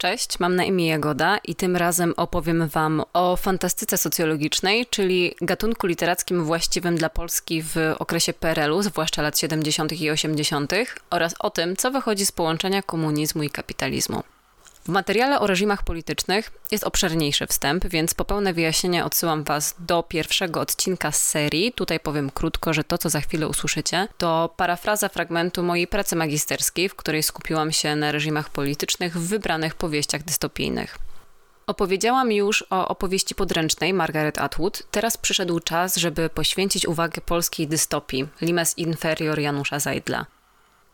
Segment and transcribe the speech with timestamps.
[0.00, 5.86] Cześć, mam na imię Jagoda i tym razem opowiem Wam o fantastyce socjologicznej, czyli gatunku
[5.86, 9.92] literackim właściwym dla Polski w okresie PRL-u, zwłaszcza lat 70.
[9.92, 10.72] i 80.,
[11.10, 14.22] oraz o tym, co wychodzi z połączenia komunizmu i kapitalizmu.
[14.88, 20.02] W materiale o reżimach politycznych jest obszerniejszy wstęp, więc po pełne wyjaśnienie odsyłam Was do
[20.02, 21.72] pierwszego odcinka z serii.
[21.72, 26.88] Tutaj powiem krótko, że to, co za chwilę usłyszycie, to parafraza fragmentu mojej pracy magisterskiej,
[26.88, 30.98] w której skupiłam się na reżimach politycznych w wybranych powieściach dystopijnych.
[31.66, 34.82] Opowiedziałam już o opowieści podręcznej Margaret Atwood.
[34.90, 40.37] Teraz przyszedł czas, żeby poświęcić uwagę polskiej dystopii Limes Inferior Janusza Zajdla.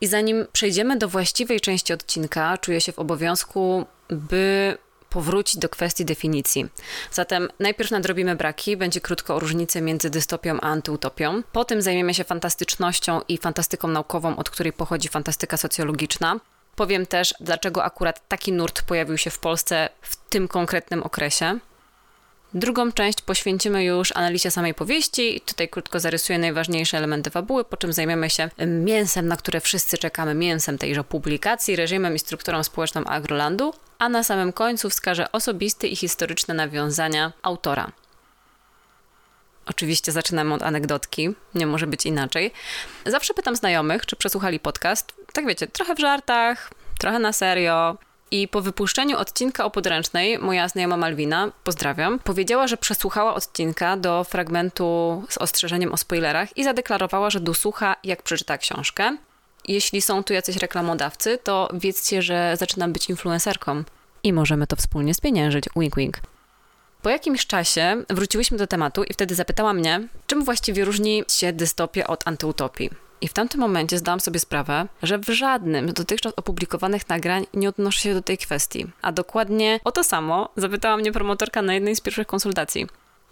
[0.05, 4.79] I zanim przejdziemy do właściwej części odcinka, czuję się w obowiązku, by
[5.11, 6.67] powrócić do kwestii definicji.
[7.13, 11.43] Zatem najpierw nadrobimy braki, będzie krótko o różnicy między dystopią a antyutopią.
[11.53, 16.41] Potem zajmiemy się fantastycznością i fantastyką naukową, od której pochodzi fantastyka socjologiczna.
[16.77, 21.59] Powiem też, dlaczego akurat taki nurt pojawił się w Polsce w tym konkretnym okresie.
[22.55, 27.93] Drugą część poświęcimy już analizie samej powieści tutaj krótko zarysuję najważniejsze elementy fabuły, po czym
[27.93, 33.75] zajmiemy się mięsem, na które wszyscy czekamy, mięsem tejże publikacji, reżimem i strukturą społeczną Agrolandu,
[33.99, 37.93] a na samym końcu wskażę osobiste i historyczne nawiązania autora.
[39.67, 42.53] Oczywiście zaczynamy od anegdotki, nie może być inaczej.
[43.07, 45.13] Zawsze pytam znajomych, czy przesłuchali podcast.
[45.33, 47.97] Tak wiecie, trochę w żartach, trochę na serio.
[48.35, 54.25] I po wypuszczeniu odcinka o podręcznej, moja znajoma Malwina, pozdrawiam, powiedziała, że przesłuchała odcinka do
[54.25, 59.17] fragmentu z ostrzeżeniem o spoilerach i zadeklarowała, że dosłucha, jak przeczyta książkę.
[59.69, 63.85] Jeśli są tu jacyś reklamodawcy, to wiedzcie, że zaczynam być influencerką
[64.23, 65.65] i możemy to wspólnie spieniężyć.
[65.77, 66.17] Wink, wink.
[67.03, 72.07] Po jakimś czasie wróciłyśmy do tematu i wtedy zapytała mnie, czym właściwie różni się dystopia
[72.07, 72.91] od antyutopii.
[73.21, 77.69] I w tamtym momencie zdałam sobie sprawę, że w żadnym z dotychczas opublikowanych nagrań nie
[77.69, 78.87] odnoszę się do tej kwestii.
[79.03, 82.87] A dokładnie o to samo zapytała mnie promotorka na jednej z pierwszych konsultacji.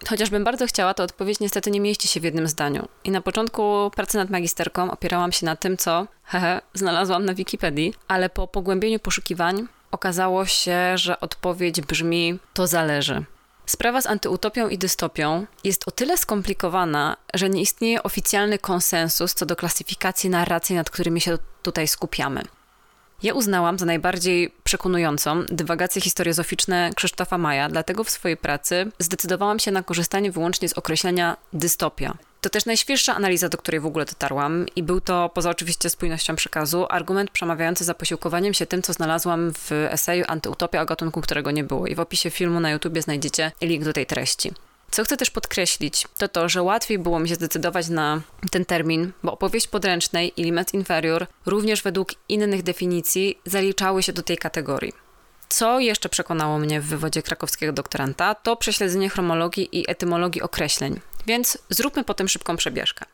[0.08, 2.88] Chociażbym bardzo chciała, to odpowiedź niestety nie mieści się w jednym zdaniu.
[3.04, 7.94] I na początku pracy nad magisterką opierałam się na tym, co, hehe, znalazłam na Wikipedii,
[8.08, 13.24] ale po pogłębieniu poszukiwań okazało się, że odpowiedź brzmi: to zależy.
[13.66, 19.46] Sprawa z antyutopią i dystopią jest o tyle skomplikowana, że nie istnieje oficjalny konsensus co
[19.46, 22.42] do klasyfikacji narracji, nad którymi się tutaj skupiamy.
[23.22, 29.70] Ja uznałam za najbardziej przekonującą dywagacje historiozoficzne Krzysztofa Maja, dlatego w swojej pracy zdecydowałam się
[29.70, 32.14] na korzystanie wyłącznie z określenia dystopia.
[32.42, 36.36] To też najświeższa analiza, do której w ogóle dotarłam i był to, poza oczywiście spójnością
[36.36, 41.50] przekazu, argument przemawiający za posiłkowaniem się tym, co znalazłam w eseju Antyutopia o gatunku, którego
[41.50, 41.86] nie było.
[41.86, 44.52] I w opisie filmu na YouTubie znajdziecie link do tej treści.
[44.90, 48.20] Co chcę też podkreślić, to to, że łatwiej było mi się zdecydować na
[48.50, 54.22] ten termin, bo opowieść podręcznej i limet inferior również według innych definicji zaliczały się do
[54.22, 54.92] tej kategorii.
[55.48, 61.00] Co jeszcze przekonało mnie w wywodzie krakowskiego doktoranta, to prześledzenie chromologii i etymologii określeń.
[61.26, 63.06] Więc zróbmy potem szybką przebieżkę.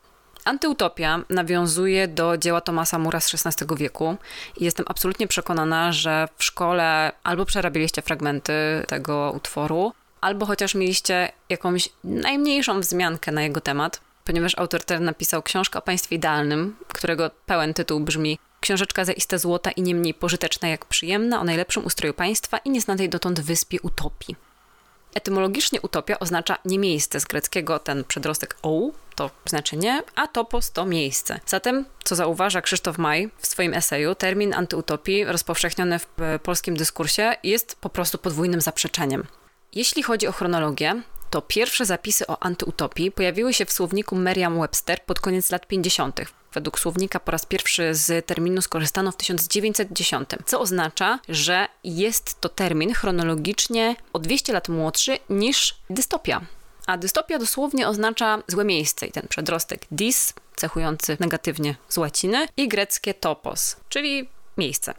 [0.45, 4.17] Antyutopia nawiązuje do dzieła Tomasa Mura z XVI wieku
[4.57, 8.53] i jestem absolutnie przekonana, że w szkole albo przerabialiście fragmenty
[8.87, 15.43] tego utworu, albo chociaż mieliście jakąś najmniejszą wzmiankę na jego temat, ponieważ autor ten napisał
[15.43, 20.67] książkę o państwie idealnym, którego pełen tytuł brzmi Książeczka zaiste złota i nie mniej pożyteczna
[20.67, 24.35] jak przyjemna o najlepszym ustroju państwa i nieznanej dotąd wyspie utopii.
[25.13, 30.85] Etymologicznie utopia oznacza nie miejsce z greckiego, ten przedrostek ou to znaczenie, a topos to
[30.85, 31.39] miejsce.
[31.45, 36.07] Zatem, co zauważa Krzysztof Maj w swoim eseju, termin antyutopii rozpowszechniony w
[36.43, 39.27] polskim dyskursie jest po prostu podwójnym zaprzeczeniem.
[39.73, 45.19] Jeśli chodzi o chronologię, to pierwsze zapisy o antyutopii pojawiły się w słowniku Merriam-Webster pod
[45.19, 46.19] koniec lat 50.
[46.53, 52.49] Według słownika po raz pierwszy z terminu skorzystano w 1910, co oznacza, że jest to
[52.49, 56.41] termin chronologicznie o 200 lat młodszy niż dystopia.
[56.87, 62.67] A dystopia dosłownie oznacza złe miejsce i ten przedrostek dis, cechujący negatywnie z łaciny, i
[62.67, 64.93] greckie topos, czyli miejsce.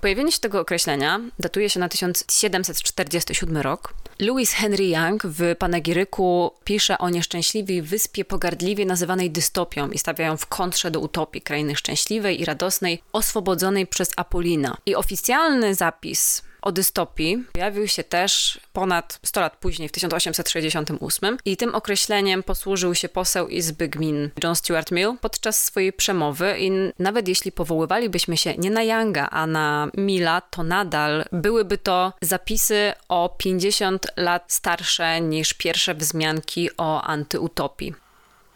[0.00, 3.94] Pojawienie się tego określenia datuje się na 1747 rok.
[4.18, 10.36] Louis Henry Young w panegiryku pisze o nieszczęśliwej wyspie pogardliwie nazywanej dystopią i stawia ją
[10.36, 14.76] w kontrze do utopii krainy szczęśliwej i radosnej, oswobodzonej przez Apolina.
[14.86, 21.56] I oficjalny zapis o dystopii pojawił się też ponad 100 lat później, w 1868 i
[21.56, 27.28] tym określeniem posłużył się poseł Izby Gmin John Stuart Mill podczas swojej przemowy i nawet
[27.28, 33.36] jeśli powoływalibyśmy się nie na Younga, a na Milla, to nadal byłyby to zapisy o
[33.38, 37.94] 50 lat starsze niż pierwsze wzmianki o antyutopii.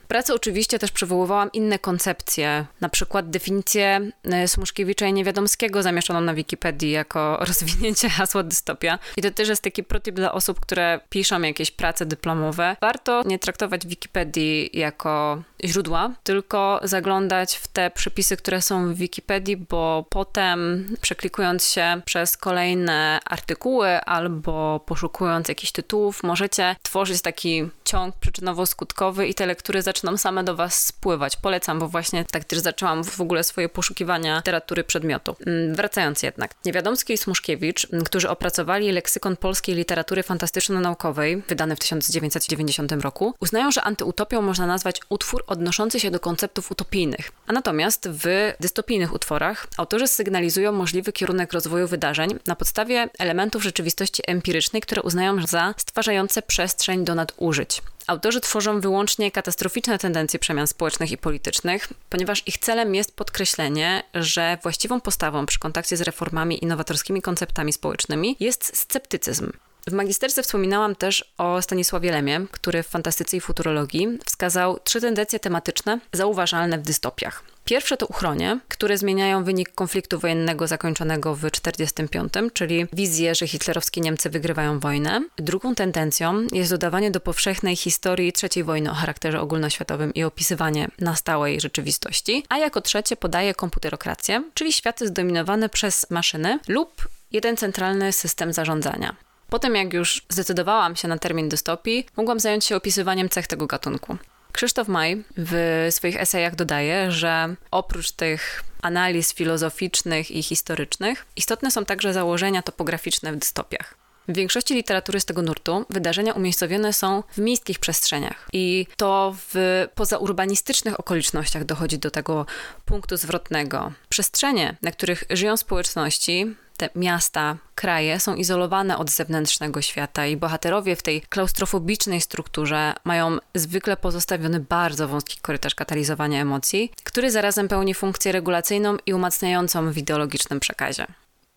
[0.08, 6.34] Pracy oczywiście też przywoływałam inne koncepcje, na przykład definicję e, Smuszkiewicza i Niewiadomskiego zamieszczoną na
[6.34, 8.98] Wikipedii jako rozwinięcie hasła dystopia.
[9.16, 12.76] I to też jest taki protip dla osób, które piszą jakieś prace dyplomowe.
[12.80, 19.56] Warto nie traktować Wikipedii jako źródła, tylko zaglądać w te przepisy, które są w Wikipedii,
[19.56, 28.14] bo potem przeklikując się przez kolejne artykuły albo poszukując jakichś tytułów, możecie tworzyć taki ciąg
[28.16, 31.36] przyczynowo-skutkowy i te lektury zaczną same do Was spływać.
[31.36, 35.36] Polecam, bo właśnie tak też zaczęłam w ogóle swoje poszukiwania literatury przedmiotu.
[35.46, 36.54] Mm, wracając jednak.
[36.64, 43.70] Niewiadomski i Smuszkiewicz, mm, którzy opracowali leksykon polskiej literatury fantastyczno-naukowej, wydany w 1990 roku, uznają,
[43.70, 47.32] że antyutopią można nazwać utwór odnoszący się do konceptów utopijnych.
[47.46, 54.22] A natomiast w dystopijnych utworach autorzy sygnalizują możliwy kierunek rozwoju wydarzeń na podstawie elementów rzeczywistości
[54.26, 57.82] empirycznej, które uznają za stwarzające przestrzeń do nadużyć.
[58.06, 64.58] Autorzy tworzą wyłącznie katastroficzne tendencje przemian społecznych i politycznych, ponieważ ich celem jest podkreślenie, że
[64.62, 69.52] właściwą postawą przy kontakcie z reformami i nowatorskimi konceptami społecznymi jest sceptycyzm.
[69.88, 75.38] W magisterce wspominałam też o Stanisławie Lemie, który w fantastyce i futurologii wskazał trzy tendencje
[75.38, 77.42] tematyczne zauważalne w dystopiach.
[77.64, 84.00] Pierwsze to uchronie, które zmieniają wynik konfliktu wojennego zakończonego w 1945, czyli wizję, że hitlerowskie
[84.00, 85.20] Niemcy wygrywają wojnę.
[85.36, 91.16] Drugą tendencją jest dodawanie do powszechnej historii III wojny o charakterze ogólnoświatowym i opisywanie na
[91.16, 92.44] stałej rzeczywistości.
[92.48, 99.16] A jako trzecie podaje komputerokrację, czyli światy zdominowane przez maszyny lub jeden centralny system zarządzania.
[99.54, 104.16] Potem, jak już zdecydowałam się na termin dystopii, mogłam zająć się opisywaniem cech tego gatunku.
[104.52, 111.84] Krzysztof Maj w swoich esejach dodaje, że oprócz tych analiz filozoficznych i historycznych, istotne są
[111.84, 113.94] także założenia topograficzne w dystopiach.
[114.28, 119.86] W większości literatury z tego nurtu wydarzenia umiejscowione są w miejskich przestrzeniach i to w
[119.94, 122.46] pozaurbanistycznych okolicznościach dochodzi do tego
[122.84, 123.92] punktu zwrotnego.
[124.08, 130.96] Przestrzenie, na których żyją społeczności, te miasta, kraje są izolowane od zewnętrznego świata i bohaterowie
[130.96, 137.94] w tej klaustrofobicznej strukturze mają zwykle pozostawiony bardzo wąski korytarz katalizowania emocji, który zarazem pełni
[137.94, 141.06] funkcję regulacyjną i umacniającą w ideologicznym przekazie.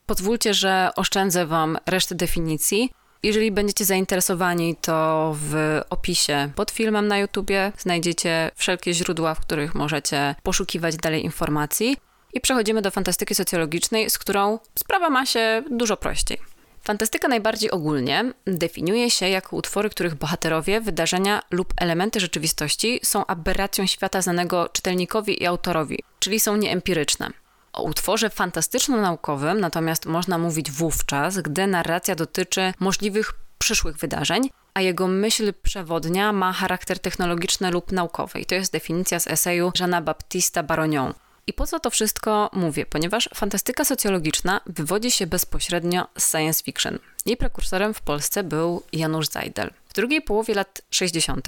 [0.05, 2.91] Pozwólcie, że oszczędzę Wam resztę definicji.
[3.23, 9.75] Jeżeli będziecie zainteresowani, to w opisie pod filmem na YouTubie znajdziecie wszelkie źródła, w których
[9.75, 11.97] możecie poszukiwać dalej informacji.
[12.33, 16.37] I przechodzimy do fantastyki socjologicznej, z którą sprawa ma się dużo prościej.
[16.81, 23.85] Fantastyka najbardziej ogólnie definiuje się jako utwory, których bohaterowie, wydarzenia lub elementy rzeczywistości są aberracją
[23.87, 27.29] świata znanego czytelnikowi i autorowi, czyli są nieempiryczne.
[27.73, 35.07] O utworze fantastyczno-naukowym natomiast można mówić wówczas, gdy narracja dotyczy możliwych przyszłych wydarzeń, a jego
[35.07, 38.39] myśl przewodnia ma charakter technologiczny lub naukowy.
[38.39, 41.13] I to jest definicja z eseju Jeana Baptista Baronią.
[41.47, 42.85] I po co to wszystko mówię?
[42.85, 46.99] Ponieważ fantastyka socjologiczna wywodzi się bezpośrednio z science fiction.
[47.25, 49.71] Jej prekursorem w Polsce był Janusz Zajdel.
[49.89, 51.47] W drugiej połowie lat 60.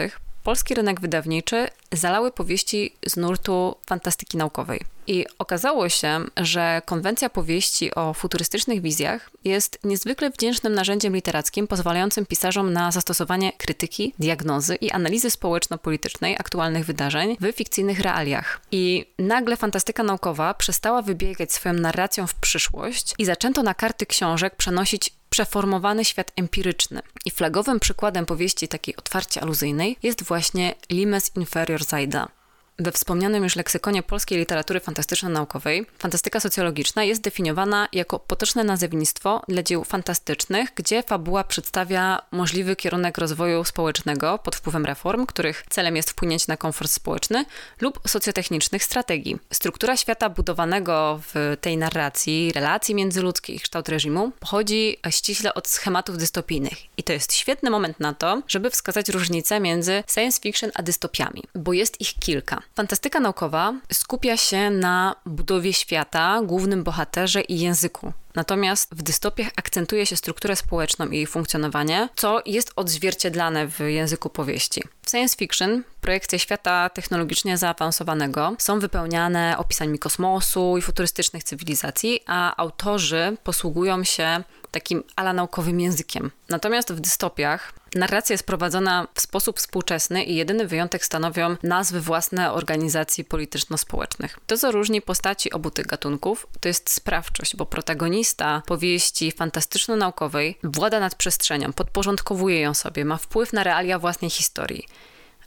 [0.49, 4.81] polski rynek wydawniczy zalały powieści z nurtu fantastyki naukowej.
[5.07, 12.25] I okazało się, że konwencja powieści o futurystycznych wizjach jest niezwykle wdzięcznym narzędziem literackim pozwalającym
[12.25, 18.61] pisarzom na zastosowanie krytyki, diagnozy i analizy społeczno-politycznej aktualnych wydarzeń w fikcyjnych realiach.
[18.71, 24.55] I nagle fantastyka naukowa przestała wybiegać swoją narracją w przyszłość i zaczęto na karty książek
[24.55, 27.01] przenosić przeformowany świat empiryczny.
[27.25, 32.38] I flagowym przykładem powieści takiej otwarcie aluzyjnej jest właśnie Limes Inferior Zaida.
[32.79, 39.63] We wspomnianym już leksykonie polskiej literatury fantastyczno-naukowej fantastyka socjologiczna jest definiowana jako potoczne nazewnictwo dla
[39.63, 46.09] dzieł fantastycznych, gdzie fabuła przedstawia możliwy kierunek rozwoju społecznego pod wpływem reform, których celem jest
[46.09, 47.45] wpłynięcie na komfort społeczny
[47.81, 49.37] lub socjotechnicznych strategii.
[49.53, 56.97] Struktura świata budowanego w tej narracji, relacji międzyludzkich kształt reżimu pochodzi ściśle od schematów dystopijnych.
[56.97, 61.43] I to jest świetny moment na to, żeby wskazać różnicę między science fiction a dystopiami,
[61.55, 62.61] bo jest ich kilka.
[62.75, 68.13] Fantastyka naukowa skupia się na budowie świata, głównym bohaterze i języku.
[68.35, 74.29] Natomiast w dystopiach akcentuje się strukturę społeczną i jej funkcjonowanie, co jest odzwierciedlane w języku
[74.29, 74.83] powieści.
[75.01, 82.55] W science fiction projekcje świata technologicznie zaawansowanego są wypełniane opisami kosmosu i futurystycznych cywilizacji, a
[82.57, 86.31] autorzy posługują się takim ala naukowym językiem.
[86.49, 92.51] Natomiast w dystopiach narracja jest prowadzona w sposób współczesny i jedyny wyjątek stanowią nazwy własne
[92.51, 94.39] organizacji polityczno-społecznych.
[94.47, 100.99] To, co różni postaci obu tych gatunków, to jest sprawczość, bo protagonista powieści fantastyczno-naukowej włada
[100.99, 104.85] nad przestrzenią, podporządkowuje ją sobie, ma wpływ na realia własnej historii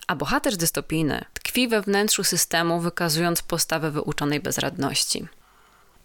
[0.07, 5.27] a bohater dystopijny tkwi we wnętrzu systemu, wykazując postawę wyuczonej bezradności.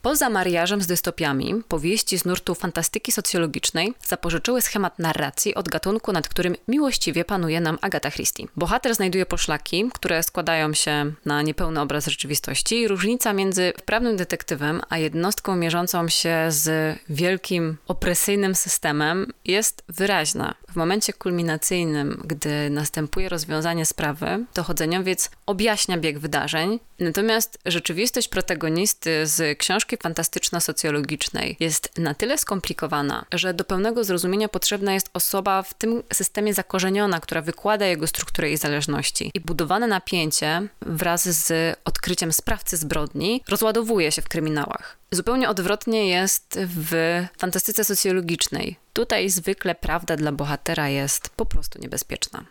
[0.08, 6.28] Poza mariażem z dystopiami, powieści z nurtu fantastyki socjologicznej zapożyczyły schemat narracji od gatunku, nad
[6.30, 8.48] którym miłościwie panuje nam Agata Christie.
[8.56, 12.88] Bohater znajduje poszlaki, które składają się na niepełny obraz rzeczywistości.
[12.88, 20.56] Różnica między wprawnym detektywem a jednostką mierzącą się z wielkim, opresyjnym systemem jest wyraźna.
[20.72, 29.60] W momencie kulminacyjnym, gdy następuje rozwiązanie sprawy, dochodzeniowiec objaśnia bieg wydarzeń, natomiast rzeczywistość protagonisty z
[29.60, 36.04] książki fantastyczno-socjologicznej jest na tyle skomplikowana, że do pełnego zrozumienia potrzebna jest osoba w tym
[36.14, 39.32] systemie zakorzeniona, która wykłada jego strukturę i zależności.
[39.34, 44.98] I budowane napięcie wraz z odkryciem sprawcy zbrodni rozładowuje się w kryminałach.
[45.12, 48.76] Zupełnie odwrotnie jest w fantastyce socjologicznej.
[48.94, 52.46] Tutaj zwykle prawda dla bohatera jest po prostu niebezpieczna.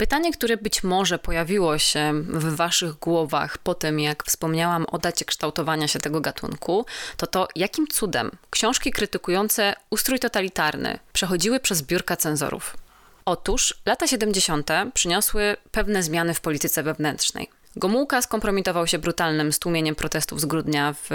[0.00, 5.24] Pytanie, które być może pojawiło się w Waszych głowach po tym, jak wspomniałam o dacie
[5.24, 12.16] kształtowania się tego gatunku, to to, jakim cudem książki krytykujące ustrój totalitarny przechodziły przez biurka
[12.16, 12.76] cenzorów.
[13.24, 14.70] Otóż lata 70.
[14.94, 17.48] przyniosły pewne zmiany w polityce wewnętrznej.
[17.76, 21.10] Gomułka skompromitował się brutalnym stłumieniem protestów z grudnia w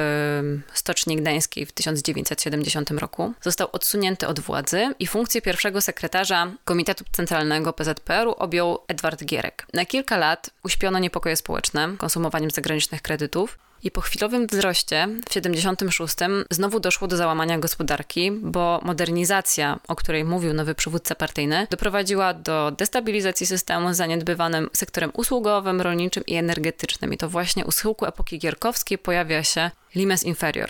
[0.73, 3.33] Stoczni Gdańskiej w 1970 roku.
[3.41, 9.67] Został odsunięty od władzy i funkcję pierwszego sekretarza Komitetu Centralnego PZPR-u objął Edward Gierek.
[9.73, 16.15] Na kilka lat uśpiono niepokoje społeczne konsumowaniem zagranicznych kredytów i po chwilowym wzroście w 76
[16.51, 22.71] znowu doszło do załamania gospodarki, bo modernizacja, o której mówił nowy przywódca partyjny, doprowadziła do
[22.71, 27.13] destabilizacji systemu zaniedbywanym sektorem usługowym, rolniczym i energetycznym.
[27.13, 30.69] I to właśnie u schyłku epoki gierkowskiej pojawia się limes inferior.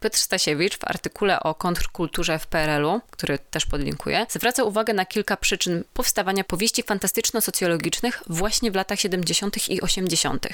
[0.00, 5.36] Piotr Stasiewicz w artykule o kontrkulturze w PRL-u, który też podlinkuję, zwraca uwagę na kilka
[5.36, 9.68] przyczyn powstawania powieści fantastyczno-socjologicznych właśnie w latach 70.
[9.68, 10.46] i 80.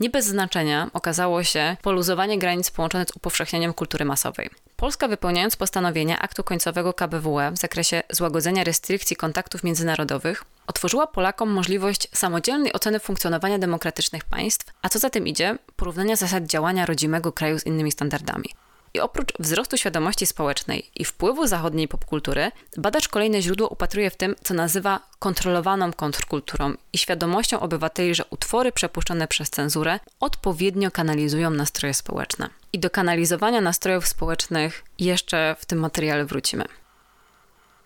[0.00, 4.50] Nie bez znaczenia okazało się poluzowanie granic połączone z upowszechnieniem kultury masowej.
[4.76, 12.08] Polska wypełniając postanowienia aktu końcowego KBWE w zakresie złagodzenia restrykcji kontaktów międzynarodowych, otworzyła Polakom możliwość
[12.12, 17.58] samodzielnej oceny funkcjonowania demokratycznych państw, a co za tym idzie, porównania zasad działania rodzimego kraju
[17.58, 18.50] z innymi standardami.
[18.94, 24.36] I oprócz wzrostu świadomości społecznej i wpływu zachodniej popkultury, badacz kolejne źródło upatruje w tym,
[24.44, 31.94] co nazywa kontrolowaną kontrkulturą i świadomością obywateli, że utwory przepuszczone przez cenzurę odpowiednio kanalizują nastroje
[31.94, 32.50] społeczne.
[32.72, 36.64] I do kanalizowania nastrojów społecznych jeszcze w tym materiale wrócimy.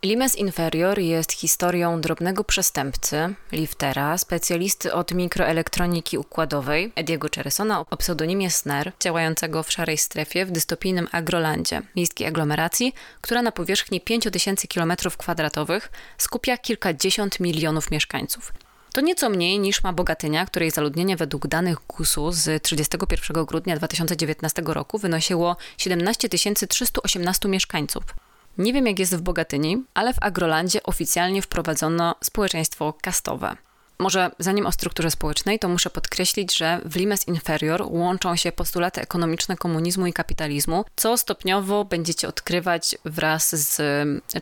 [0.04, 8.50] Limes Inferior jest historią drobnego przestępcy, liftera, specjalisty od mikroelektroniki układowej, Ediego Cheresona o pseudonimie
[8.50, 15.80] Sner, działającego w szarej strefie w dystopijnym Agrolandzie, miejskiej aglomeracji, która na powierzchni 5000 km2
[16.18, 18.52] skupia kilkadziesiąt milionów mieszkańców.
[18.92, 24.62] To nieco mniej niż ma Bogatynia, której zaludnienie według danych GUS-u z 31 grudnia 2019
[24.66, 26.28] roku wynosiło 17
[26.68, 28.04] 318 mieszkańców.
[28.58, 33.56] Nie wiem, jak jest w Bogatyni, ale w Agrolandzie oficjalnie wprowadzono społeczeństwo kastowe.
[33.98, 39.00] Może zanim o strukturze społecznej, to muszę podkreślić, że w Limes Inferior łączą się postulaty
[39.00, 43.82] ekonomiczne komunizmu i kapitalizmu, co stopniowo będziecie odkrywać wraz z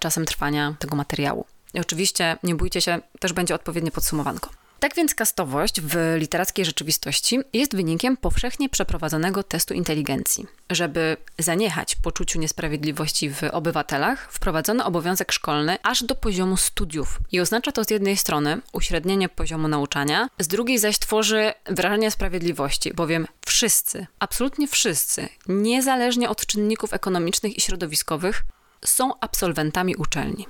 [0.01, 1.45] czasem trwania tego materiału.
[1.75, 4.51] I oczywiście, nie bójcie się, też będzie odpowiednie podsumowanko.
[4.83, 10.47] Tak więc kastowość w literackiej rzeczywistości jest wynikiem powszechnie przeprowadzonego testu inteligencji.
[10.71, 17.21] Żeby zaniechać poczuciu niesprawiedliwości w obywatelach, wprowadzono obowiązek szkolny aż do poziomu studiów.
[17.33, 22.95] I oznacza to z jednej strony uśrednienie poziomu nauczania, z drugiej zaś tworzy wrażenie sprawiedliwości,
[22.95, 28.43] bowiem wszyscy, absolutnie wszyscy, niezależnie od czynników ekonomicznych i środowiskowych,
[28.85, 30.47] są absolwentami uczelni.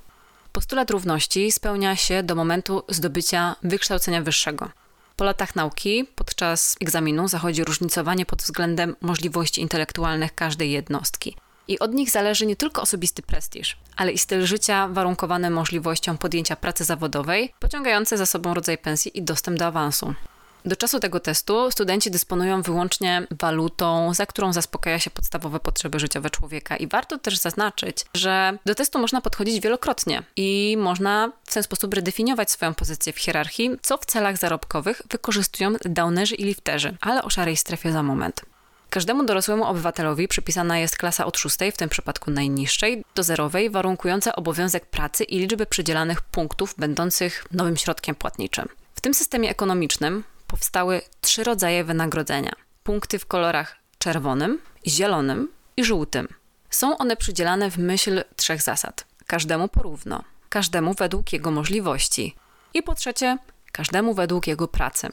[0.52, 4.70] Postulat równości spełnia się do momentu zdobycia wykształcenia wyższego.
[5.16, 11.36] Po latach nauki, podczas egzaminu, zachodzi różnicowanie pod względem możliwości intelektualnych każdej jednostki.
[11.68, 16.56] I od nich zależy nie tylko osobisty prestiż, ale i styl życia warunkowany możliwością podjęcia
[16.56, 20.14] pracy zawodowej, pociągający za sobą rodzaj pensji i dostęp do awansu.
[20.64, 26.30] Do czasu tego testu studenci dysponują wyłącznie walutą, za którą zaspokaja się podstawowe potrzeby życiowe
[26.30, 26.76] człowieka.
[26.76, 31.94] I warto też zaznaczyć, że do testu można podchodzić wielokrotnie i można w ten sposób
[31.94, 37.30] redefiniować swoją pozycję w hierarchii, co w celach zarobkowych wykorzystują downerzy i lifterzy, ale o
[37.30, 38.42] szarej strefie za moment.
[38.90, 44.36] Każdemu dorosłemu obywatelowi przypisana jest klasa od szóstej, w tym przypadku najniższej, do zerowej, warunkująca
[44.36, 48.68] obowiązek pracy i liczby przydzielanych punktów będących nowym środkiem płatniczym.
[48.94, 52.52] W tym systemie ekonomicznym powstały trzy rodzaje wynagrodzenia.
[52.82, 56.28] Punkty w kolorach czerwonym, zielonym i żółtym.
[56.70, 59.06] Są one przydzielane w myśl trzech zasad.
[59.26, 62.36] Każdemu porówno, każdemu według jego możliwości.
[62.74, 63.38] I po trzecie,
[63.72, 65.08] każdemu według jego pracy.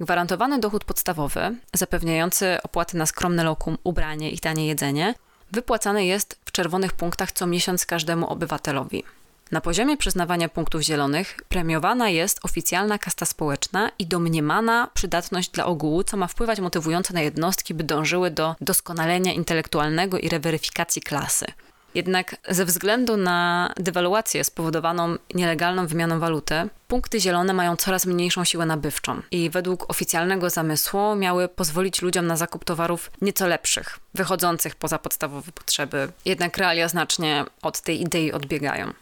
[0.00, 5.14] Gwarantowany dochód podstawowy, zapewniający opłaty na skromne lokum, ubranie i tanie jedzenie,
[5.52, 9.04] wypłacany jest w czerwonych punktach co miesiąc każdemu obywatelowi.
[9.50, 16.04] Na poziomie przyznawania punktów zielonych premiowana jest oficjalna kasta społeczna i domniemana przydatność dla ogółu,
[16.04, 21.46] co ma wpływać motywująco na jednostki, by dążyły do doskonalenia intelektualnego i reweryfikacji klasy.
[21.94, 26.54] Jednak ze względu na dewaluację spowodowaną nielegalną wymianą waluty,
[26.88, 32.36] punkty zielone mają coraz mniejszą siłę nabywczą i według oficjalnego zamysłu miały pozwolić ludziom na
[32.36, 36.08] zakup towarów nieco lepszych, wychodzących poza podstawowe potrzeby.
[36.24, 38.92] Jednak realia znacznie od tej idei odbiegają.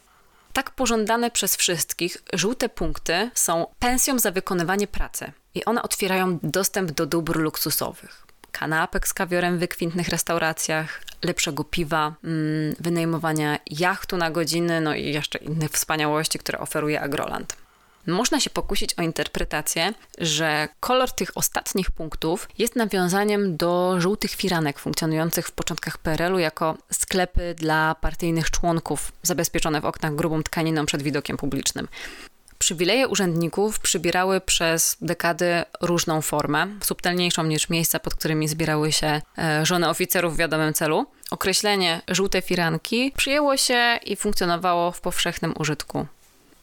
[0.52, 6.90] Tak pożądane przez wszystkich żółte punkty są pensją za wykonywanie pracy i one otwierają dostęp
[6.90, 14.30] do dóbr luksusowych kanapek z kawiorem w wykwintnych restauracjach, lepszego piwa, mm, wynajmowania jachtu na
[14.30, 17.56] godziny, no i jeszcze innych wspaniałości, które oferuje Agroland.
[18.06, 24.78] Można się pokusić o interpretację, że kolor tych ostatnich punktów jest nawiązaniem do żółtych firanek
[24.78, 31.02] funkcjonujących w początkach PRL-u jako sklepy dla partyjnych członków, zabezpieczone w oknach grubą tkaniną przed
[31.02, 31.88] widokiem publicznym.
[32.58, 39.66] Przywileje urzędników przybierały przez dekady różną formę, subtelniejszą niż miejsca, pod którymi zbierały się e,
[39.66, 41.06] żony oficerów w wiadomym celu.
[41.30, 46.06] Określenie żółte firanki przyjęło się i funkcjonowało w powszechnym użytku.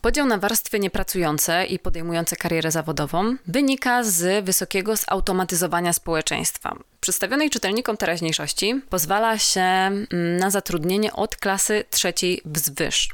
[0.02, 6.76] Podział na warstwy niepracujące i podejmujące karierę zawodową wynika z wysokiego zautomatyzowania społeczeństwa.
[7.02, 13.10] Przedstawionej czytelnikom teraźniejszości pozwala się mm, na zatrudnienie od klasy trzeciej wzwyż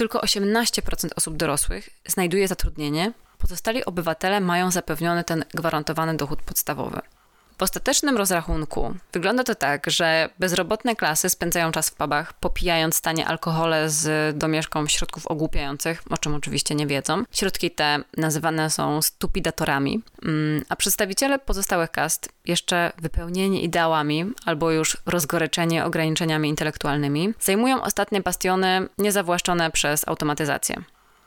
[0.00, 7.00] tylko 18% osób dorosłych znajduje zatrudnienie, pozostali obywatele mają zapewniony ten gwarantowany dochód podstawowy.
[7.60, 13.26] W ostatecznym rozrachunku wygląda to tak, że bezrobotne klasy spędzają czas w pubach, popijając tanie
[13.26, 17.24] alkohole z domieszką środków ogłupiających, o czym oczywiście nie wiedzą.
[17.32, 24.96] Środki te nazywane są stupidatorami, mm, a przedstawiciele pozostałych kast, jeszcze wypełnieni ideałami albo już
[25.06, 30.82] rozgoryczeni ograniczeniami intelektualnymi, zajmują ostatnie bastiony niezawłaszczone przez automatyzację.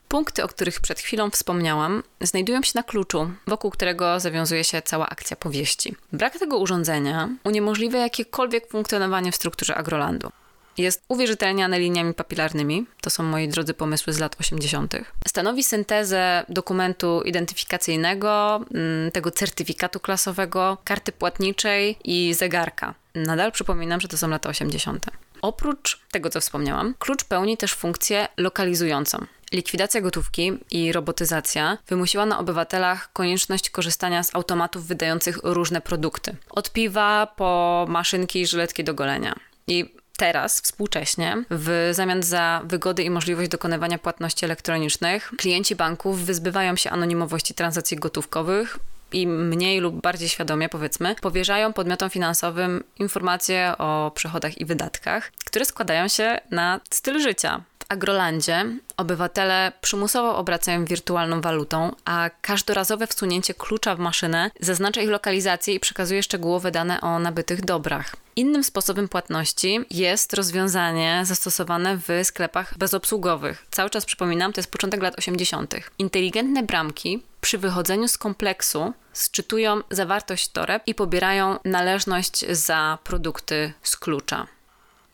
[0.08, 5.10] Punkty, o których przed chwilą wspomniałam, znajdują się na kluczu, wokół którego zawiązuje się cała
[5.10, 5.96] akcja powieści.
[6.14, 10.32] Brak tego urządzenia uniemożliwia jakiekolwiek funkcjonowanie w strukturze Agrolandu.
[10.78, 14.94] Jest uwierzytelniany liniami papilarnymi, to są moi drodzy pomysły z lat 80.
[15.28, 22.94] Stanowi syntezę dokumentu identyfikacyjnego, mm, tego certyfikatu klasowego, karty płatniczej i zegarka.
[23.16, 25.06] Nadal przypominam, że to są lata 80.
[25.42, 29.26] Oprócz tego, co wspomniałam, klucz pełni też funkcję lokalizującą.
[29.54, 36.36] Likwidacja gotówki i robotyzacja wymusiła na obywatelach konieczność korzystania z automatów wydających różne produkty.
[36.50, 39.36] Od piwa po maszynki i żyletki do golenia.
[39.68, 46.76] I teraz, współcześnie, w zamian za wygody i możliwość dokonywania płatności elektronicznych, klienci banków wyzbywają
[46.76, 48.80] się anonimowości transakcji gotówkowych
[49.12, 55.66] i mniej lub bardziej świadomie, powiedzmy, powierzają podmiotom finansowym informacje o przychodach i wydatkach, które
[55.66, 58.66] składają się na styl życia, Agrolandzie
[58.98, 65.80] obywatele przymusowo obracają wirtualną walutą, a każdorazowe wsunięcie klucza w maszynę zaznacza ich lokalizację i
[65.80, 68.16] przekazuje szczegółowe dane o nabytych dobrach.
[68.36, 73.66] Innym sposobem płatności jest rozwiązanie zastosowane w sklepach bezobsługowych.
[73.72, 75.76] Cały czas przypominam, to jest początek lat 80.
[76.00, 83.98] Inteligentne bramki przy wychodzeniu z kompleksu sczytują zawartość toreb i pobierają należność za produkty z
[83.98, 84.48] klucza.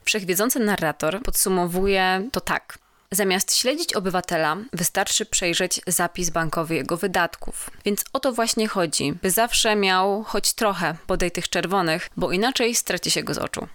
[0.10, 2.78] Wszechwiedzący narrator podsumowuje to tak.
[3.12, 7.70] Zamiast śledzić obywatela, wystarczy przejrzeć zapis bankowy jego wydatków.
[7.86, 12.76] Więc o to właśnie chodzi, by zawsze miał choć trochę podej tych czerwonych, bo inaczej
[12.76, 13.68] straci się go z oczu.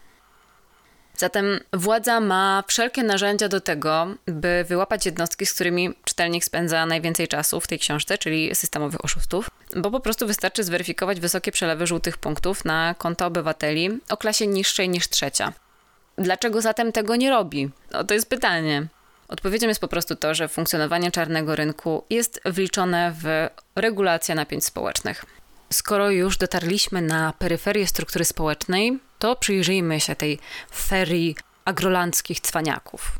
[1.16, 7.28] Zatem władza ma wszelkie narzędzia do tego, by wyłapać jednostki, z którymi czytelnik spędza najwięcej
[7.28, 12.18] czasu w tej książce, czyli systemowych oszustów, bo po prostu wystarczy zweryfikować wysokie przelewy żółtych
[12.18, 15.52] punktów na konta obywateli o klasie niższej niż trzecia.
[16.18, 17.70] Dlaczego zatem tego nie robi?
[17.92, 18.86] No, to jest pytanie.
[19.28, 25.24] Odpowiedzią jest po prostu to, że funkcjonowanie czarnego rynku jest wliczone w regulację napięć społecznych.
[25.72, 30.38] Skoro już dotarliśmy na peryferię struktury społecznej, to przyjrzyjmy się tej
[30.74, 33.12] ferii agrolandzkich cwaniaków.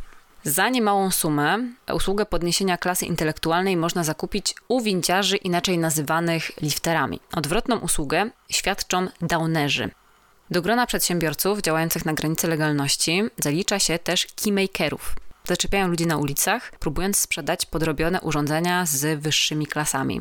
[0.45, 1.59] Za niemałą sumę
[1.95, 7.21] usługę podniesienia klasy intelektualnej można zakupić u winciarzy inaczej nazywanych lifterami.
[7.37, 9.91] Odwrotną usługę świadczą downerzy–
[10.51, 15.15] do grona przedsiębiorców działających na granicy legalności zalicza się też keymakerów.
[15.49, 20.21] Zaczepiają ludzi na ulicach, próbując sprzedać podrobione urządzenia z wyższymi klasami.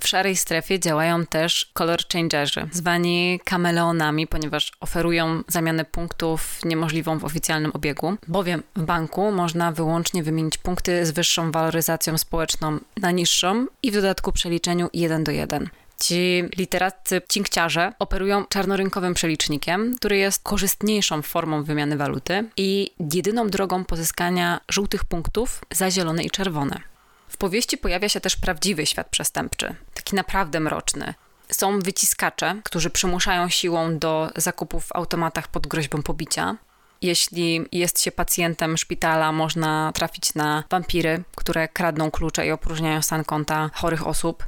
[0.00, 7.24] W szarej strefie działają też color changerzy, zwani kameleonami, ponieważ oferują zamianę punktów niemożliwą w
[7.24, 13.66] oficjalnym obiegu, bowiem w banku można wyłącznie wymienić punkty z wyższą waloryzacją społeczną na niższą
[13.82, 15.68] i w dodatku przeliczeniu 1 do 1.
[16.04, 23.84] Ci literaccy cinkciarze operują czarnorynkowym przelicznikiem, który jest korzystniejszą formą wymiany waluty i jedyną drogą
[23.84, 26.80] pozyskania żółtych punktów za zielone i czerwone.
[27.28, 31.14] W powieści pojawia się też prawdziwy świat przestępczy, taki naprawdę mroczny.
[31.50, 36.56] Są wyciskacze, którzy przymuszają siłą do zakupów w automatach pod groźbą pobicia.
[37.02, 43.24] Jeśli jest się pacjentem szpitala, można trafić na wampiry, które kradną klucze i opróżniają stan
[43.24, 44.44] konta chorych osób.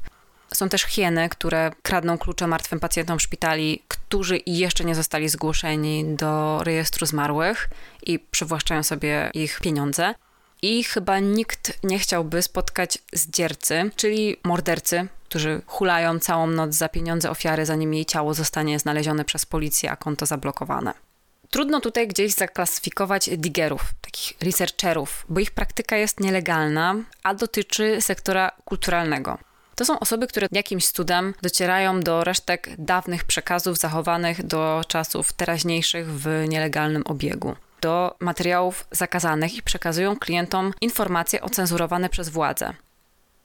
[0.55, 6.61] Są też hieny, które kradną klucze martwym pacjentom szpitali, którzy jeszcze nie zostali zgłoszeni do
[6.63, 7.69] rejestru zmarłych
[8.03, 10.15] i przywłaszczają sobie ich pieniądze.
[10.63, 17.31] I chyba nikt nie chciałby spotkać zdziercy, czyli mordercy, którzy hulają całą noc za pieniądze
[17.31, 20.93] ofiary, zanim jej ciało zostanie znalezione przez policję, a konto zablokowane.
[21.51, 28.51] Trudno tutaj gdzieś zaklasyfikować digerów, takich researcherów, bo ich praktyka jest nielegalna, a dotyczy sektora
[28.65, 29.39] kulturalnego.
[29.77, 36.13] To są osoby, które jakimś cudem docierają do resztek dawnych przekazów zachowanych do czasów teraźniejszych
[36.13, 42.75] w nielegalnym obiegu do materiałów zakazanych i przekazują klientom informacje ocenzurowane przez władze.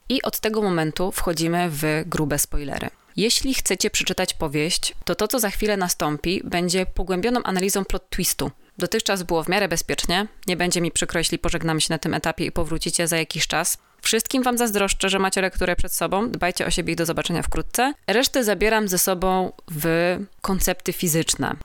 [0.10, 2.90] I od tego momentu wchodzimy w grube spoilery.
[3.16, 8.52] Jeśli chcecie przeczytać powieść, to to, co za chwilę nastąpi, będzie pogłębioną analizą plot twistu.
[8.78, 12.46] Dotychczas było w miarę bezpiecznie, nie będzie mi przykro, jeśli pożegnamy się na tym etapie
[12.46, 13.78] i powrócicie za jakiś czas.
[14.02, 16.30] Wszystkim Wam zazdroszczę, że macie lekturę przed sobą.
[16.30, 17.94] Dbajcie o siebie i do zobaczenia wkrótce.
[18.08, 21.56] Resztę zabieram ze sobą w koncepty fizyczne.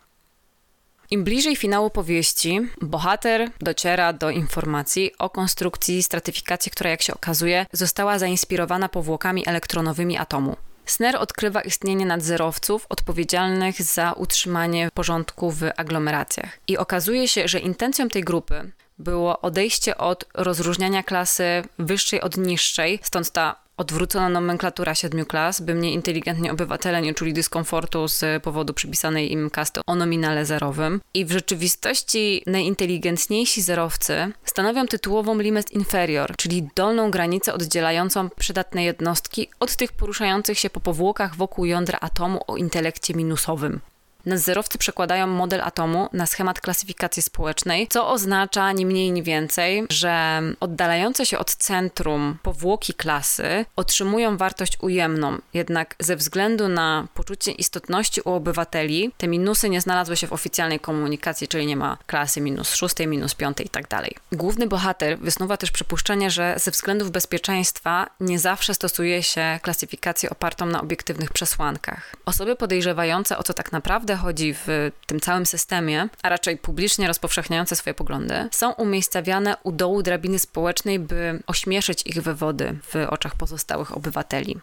[1.10, 7.66] Im bliżej finału powieści, bohater dociera do informacji o konstrukcji stratyfikacji, która, jak się okazuje,
[7.72, 10.56] została zainspirowana powłokami elektronowymi atomu.
[10.86, 16.58] Sner odkrywa istnienie nadzorowców odpowiedzialnych za utrzymanie porządku w aglomeracjach.
[16.68, 21.44] I okazuje się, że intencją tej grupy było odejście od rozróżniania klasy
[21.78, 27.32] wyższej od niższej, stąd ta odwrócona nomenklatura siedmiu klas, by mniej inteligentni obywatele nie czuli
[27.32, 31.00] dyskomfortu z powodu przypisanej im kasty o nominale zerowym.
[31.14, 39.48] I w rzeczywistości najinteligentniejsi zerowcy stanowią tytułową limest inferior, czyli dolną granicę oddzielającą przydatne jednostki
[39.60, 43.80] od tych poruszających się po powłokach wokół jądra atomu o intelekcie minusowym.
[44.26, 50.42] Nadzorowcy przekładają model atomu na schemat klasyfikacji społecznej, co oznacza ni mniej ni więcej, że
[50.60, 58.20] oddalające się od centrum powłoki klasy otrzymują wartość ujemną, jednak ze względu na poczucie istotności
[58.20, 62.74] u obywateli, te minusy nie znalazły się w oficjalnej komunikacji, czyli nie ma klasy minus
[62.74, 63.86] szóstej, minus piątej i tak.
[64.32, 70.66] Główny bohater wysnuwa też przypuszczenie, że ze względów bezpieczeństwa nie zawsze stosuje się klasyfikację opartą
[70.66, 72.16] na obiektywnych przesłankach.
[72.24, 77.76] Osoby podejrzewające, o co tak naprawdę chodzi w tym całym systemie, a raczej publicznie rozpowszechniające
[77.76, 83.96] swoje poglądy, są umiejscawiane u dołu drabiny społecznej, by ośmieszyć ich wywody w oczach pozostałych
[83.96, 84.56] obywateli.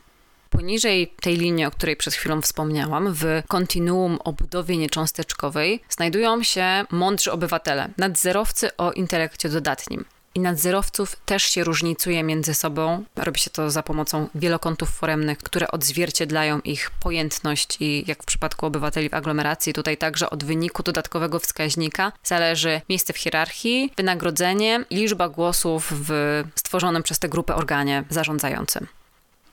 [0.49, 6.85] Poniżej tej linii, o której przed chwilą wspomniałam, w kontinuum o budowie niecząsteczkowej znajdują się
[6.91, 13.03] mądrzy obywatele, nadzorowcy o intelekcie dodatnim i nadzorowców też się różnicuje między sobą.
[13.15, 18.65] Robi się to za pomocą wielokątów foremnych, które odzwierciedlają ich pojętność i jak w przypadku
[18.65, 25.29] obywateli w aglomeracji, tutaj także od wyniku dodatkowego wskaźnika zależy miejsce w hierarchii, wynagrodzenie liczba
[25.29, 28.87] głosów w stworzonym przez tę grupę organie zarządzającym.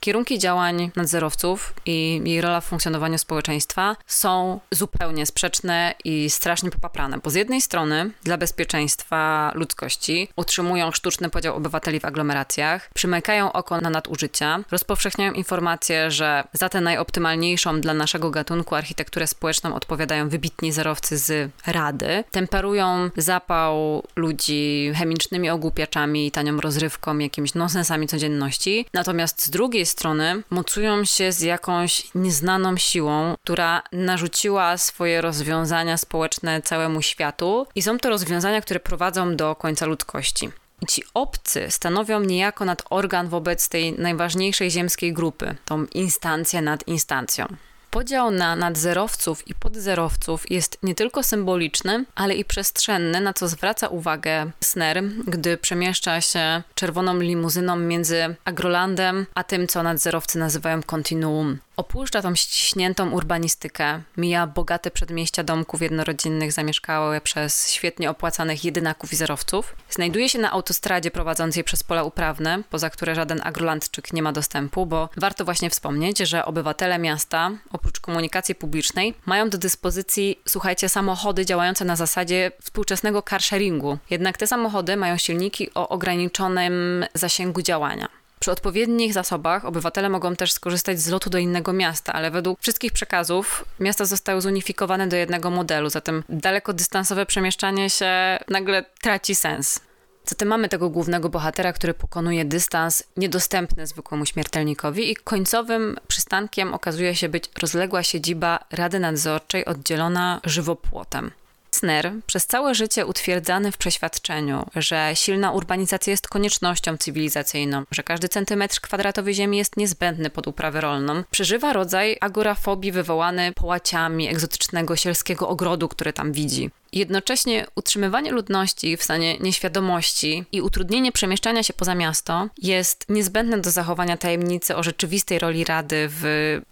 [0.00, 7.18] Kierunki działań nadzorowców i jej rola w funkcjonowaniu społeczeństwa są zupełnie sprzeczne i strasznie popaprane,
[7.18, 13.80] bo z jednej strony dla bezpieczeństwa ludzkości utrzymują sztuczny podział obywateli w aglomeracjach, przymykają oko
[13.80, 20.72] na nadużycia, rozpowszechniają informacje, że za tę najoptymalniejszą dla naszego gatunku architekturę społeczną odpowiadają wybitni
[20.72, 29.50] zerowcy z Rady, temperują zapał ludzi chemicznymi ogłupiaczami, tanią rozrywką, jakimiś nonsensami codzienności, natomiast z
[29.50, 37.66] drugiej strony mocują się z jakąś nieznaną siłą, która narzuciła swoje rozwiązania społeczne całemu światu
[37.74, 40.50] i są to rozwiązania, które prowadzą do końca ludzkości.
[40.82, 46.88] I ci obcy stanowią niejako nad organ wobec tej najważniejszej ziemskiej grupy, tą instancję nad
[46.88, 47.46] instancją.
[47.90, 53.88] Podział na nadzerowców i podzerowców jest nie tylko symboliczny, ale i przestrzenny, na co zwraca
[53.88, 61.58] uwagę Sner, gdy przemieszcza się czerwoną limuzyną między Agrolandem a tym, co nadzorowcy nazywają kontinuum.
[61.80, 69.16] Opuszcza tą ściśniętą urbanistykę, mija bogate przedmieścia domków jednorodzinnych zamieszkałe przez świetnie opłacanych jedynaków i
[69.16, 69.76] zerowców.
[69.90, 74.86] Znajduje się na autostradzie prowadzącej przez pola uprawne, poza które żaden agrolandczyk nie ma dostępu,
[74.86, 81.46] bo warto właśnie wspomnieć, że obywatele miasta, oprócz komunikacji publicznej, mają do dyspozycji, słuchajcie, samochody
[81.46, 83.98] działające na zasadzie współczesnego carsharingu.
[84.10, 88.19] Jednak te samochody mają silniki o ograniczonym zasięgu działania.
[88.40, 92.92] Przy odpowiednich zasobach obywatele mogą też skorzystać z lotu do innego miasta, ale według wszystkich
[92.92, 99.80] przekazów miasta zostały zunifikowane do jednego modelu, zatem dalekodystansowe przemieszczanie się nagle traci sens.
[100.24, 107.16] Zatem mamy tego głównego bohatera, który pokonuje dystans niedostępny zwykłemu śmiertelnikowi i końcowym przystankiem okazuje
[107.16, 111.30] się być rozległa siedziba Rady Nadzorczej oddzielona żywopłotem.
[111.70, 118.28] Sner, przez całe życie utwierdzany w przeświadczeniu, że silna urbanizacja jest koniecznością cywilizacyjną, że każdy
[118.28, 125.48] centymetr kwadratowy ziemi jest niezbędny pod uprawę rolną, przeżywa rodzaj agorafobii wywołany połaciami egzotycznego sielskiego
[125.48, 126.70] ogrodu, który tam widzi.
[126.92, 133.70] Jednocześnie utrzymywanie ludności w stanie nieświadomości i utrudnienie przemieszczania się poza miasto jest niezbędne do
[133.70, 136.22] zachowania tajemnicy o rzeczywistej roli Rady w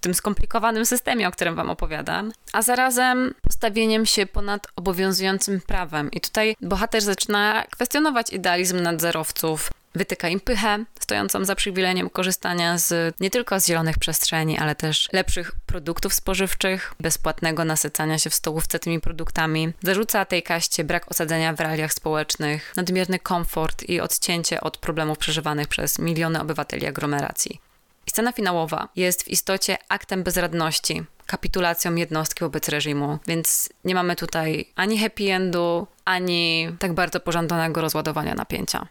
[0.01, 6.11] tym skomplikowanym systemie, o którym Wam opowiadam, a zarazem postawieniem się ponad obowiązującym prawem.
[6.11, 13.15] I tutaj bohater zaczyna kwestionować idealizm nadzorowców, wytyka im pychę, stojącą za przywilejem korzystania z
[13.19, 18.79] nie tylko z zielonych przestrzeni, ale też lepszych produktów spożywczych, bezpłatnego nasycania się w stołówce
[18.79, 19.73] tymi produktami.
[19.83, 25.67] Zarzuca tej kaście brak osadzenia w realiach społecznych, nadmierny komfort i odcięcie od problemów przeżywanych
[25.67, 27.61] przez miliony obywateli aglomeracji.
[28.07, 34.15] I scena finałowa jest w istocie aktem bezradności, kapitulacją jednostki wobec reżimu, więc nie mamy
[34.15, 38.87] tutaj ani happy endu, ani tak bardzo pożądanego rozładowania napięcia.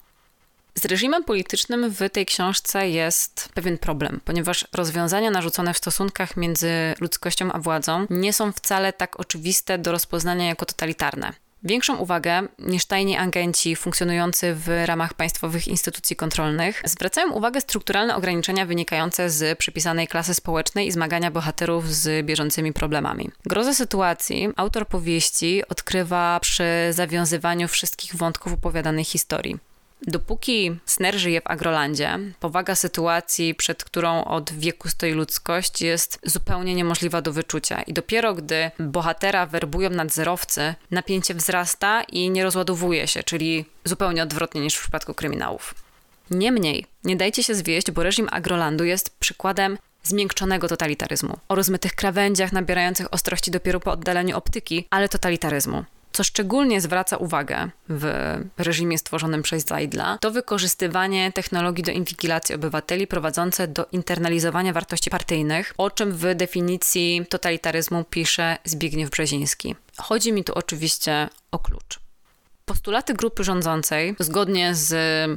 [0.75, 6.71] Z reżimem politycznym w tej książce jest pewien problem, ponieważ rozwiązania narzucone w stosunkach między
[7.01, 11.33] ludzkością a władzą nie są wcale tak oczywiste do rozpoznania jako totalitarne.
[11.63, 18.67] Większą uwagę niż tajni agenci funkcjonujący w ramach państwowych instytucji kontrolnych zwracają uwagę strukturalne ograniczenia
[18.67, 23.31] wynikające z przypisanej klasy społecznej i zmagania bohaterów z bieżącymi problemami.
[23.47, 29.68] Grozę sytuacji autor powieści odkrywa przy zawiązywaniu wszystkich wątków opowiadanej historii.
[30.07, 36.75] Dopóki Sner żyje w Agrolandzie, powaga sytuacji, przed którą od wieku stoi ludzkość, jest zupełnie
[36.75, 37.83] niemożliwa do wyczucia.
[37.83, 44.61] I dopiero gdy bohatera werbują nadzorowcy, napięcie wzrasta i nie rozładowuje się, czyli zupełnie odwrotnie
[44.61, 45.75] niż w przypadku kryminałów.
[46.31, 51.39] Niemniej, nie dajcie się zwieść, bo reżim Agrolandu jest przykładem zmiękczonego totalitaryzmu.
[51.49, 55.85] O rozmytych krawędziach nabierających ostrości dopiero po oddaleniu optyki, ale totalitaryzmu.
[56.13, 58.05] Co szczególnie zwraca uwagę w
[58.59, 65.75] reżimie stworzonym przez Zajdla, to wykorzystywanie technologii do inwigilacji obywateli prowadzące do internalizowania wartości partyjnych,
[65.79, 69.75] o czym w definicji totalitaryzmu pisze Zbigniew Brzeziński.
[69.97, 72.08] Chodzi mi tu oczywiście o klucz.
[72.69, 74.97] Postulaty grupy rządzącej, zgodnie z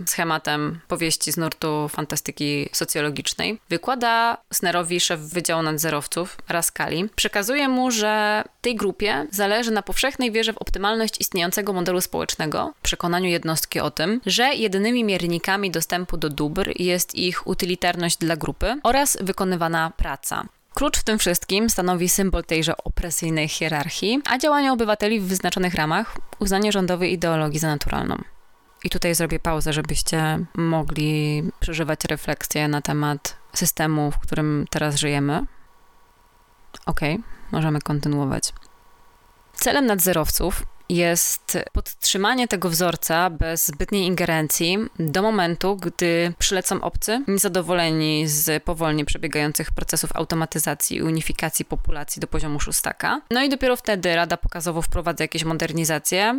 [0.10, 7.10] schematem powieści z nurtu fantastyki socjologicznej, wykłada Snerowi szef Wydziału Nadzorowców, Raskali.
[7.16, 13.30] Przekazuje mu, że tej grupie zależy na powszechnej wierze w optymalność istniejącego modelu społecznego, przekonaniu
[13.30, 19.18] jednostki o tym, że jedynymi miernikami dostępu do dóbr jest ich utylitarność dla grupy oraz
[19.22, 20.48] wykonywana praca.
[20.74, 26.18] Klucz w tym wszystkim stanowi symbol tejże opresyjnej hierarchii, a działania obywateli w wyznaczonych ramach
[26.40, 28.18] uznanie rządowej ideologii za naturalną.
[28.84, 35.46] I tutaj zrobię pauzę, żebyście mogli przeżywać refleksję na temat systemu, w którym teraz żyjemy.
[36.86, 37.00] Ok,
[37.52, 38.54] możemy kontynuować.
[39.54, 40.64] Celem nadzorowców
[40.96, 49.06] jest podtrzymanie tego wzorca bez zbytniej ingerencji do momentu, gdy przylecą obcy, niezadowoleni z powolnie
[49.06, 53.22] przebiegających procesów automatyzacji i unifikacji populacji do poziomu szóstaka.
[53.32, 56.36] No i dopiero wtedy Rada pokazowo wprowadza jakieś modernizacje,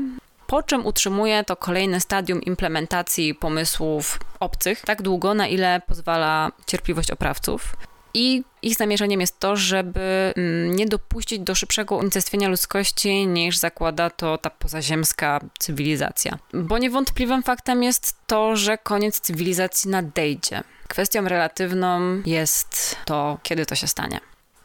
[0.46, 7.10] po czym utrzymuje to kolejne stadium implementacji pomysłów obcych tak długo, na ile pozwala cierpliwość
[7.10, 7.76] oprawców.
[8.14, 14.10] I ich zamierzeniem jest to, żeby mm, nie dopuścić do szybszego unicestwienia ludzkości niż zakłada
[14.10, 16.38] to ta pozaziemska cywilizacja.
[16.54, 20.62] Bo niewątpliwym faktem jest to, że koniec cywilizacji nadejdzie.
[20.88, 24.20] Kwestią relatywną jest to, kiedy to się stanie.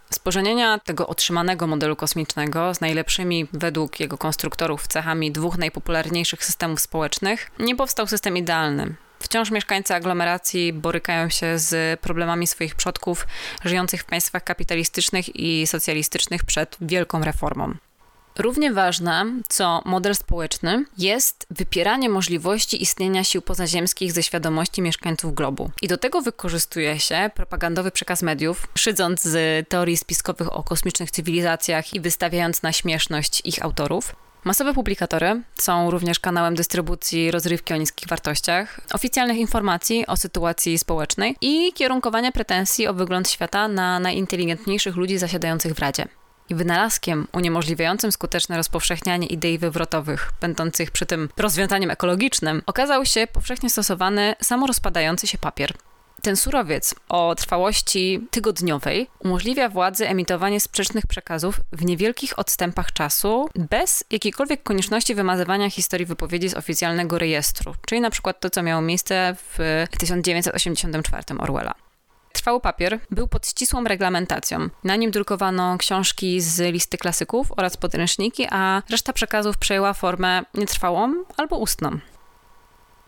[0.09, 6.81] Z pożenienia tego otrzymanego modelu kosmicznego z najlepszymi według jego konstruktorów cechami dwóch najpopularniejszych systemów
[6.81, 8.95] społecznych nie powstał system idealny.
[9.19, 13.27] Wciąż mieszkańcy aglomeracji borykają się z problemami swoich przodków
[13.65, 17.73] żyjących w państwach kapitalistycznych i socjalistycznych przed wielką reformą.
[18.37, 25.71] Równie ważne, co model społeczny, jest wypieranie możliwości istnienia sił pozaziemskich ze świadomości mieszkańców globu.
[25.81, 31.93] I do tego wykorzystuje się propagandowy przekaz mediów, szydząc z teorii spiskowych o kosmicznych cywilizacjach
[31.93, 34.15] i wystawiając na śmieszność ich autorów.
[34.47, 41.35] Masowe publikatory są również kanałem dystrybucji rozrywki o niskich wartościach, oficjalnych informacji o sytuacji społecznej
[41.41, 46.05] i kierunkowania pretensji o wygląd świata na najinteligentniejszych ludzi zasiadających w Radzie
[46.49, 53.69] i wynalazkiem uniemożliwiającym skuteczne rozpowszechnianie idei wywrotowych, będących przy tym rozwiązaniem ekologicznym, okazał się powszechnie
[53.69, 55.73] stosowany samorozpadający się papier.
[56.27, 64.03] Ten surowiec o trwałości tygodniowej umożliwia władzy emitowanie sprzecznych przekazów w niewielkich odstępach czasu, bez
[64.11, 69.35] jakiejkolwiek konieczności wymazywania historii wypowiedzi z oficjalnego rejestru, czyli na przykład to, co miało miejsce
[69.35, 71.73] w 1984 Orwella.
[72.33, 74.69] Trwały papier był pod ścisłą reglamentacją.
[74.83, 81.13] Na nim drukowano książki z listy klasyków oraz podręczniki, a reszta przekazów przejęła formę nietrwałą
[81.37, 81.99] albo ustną.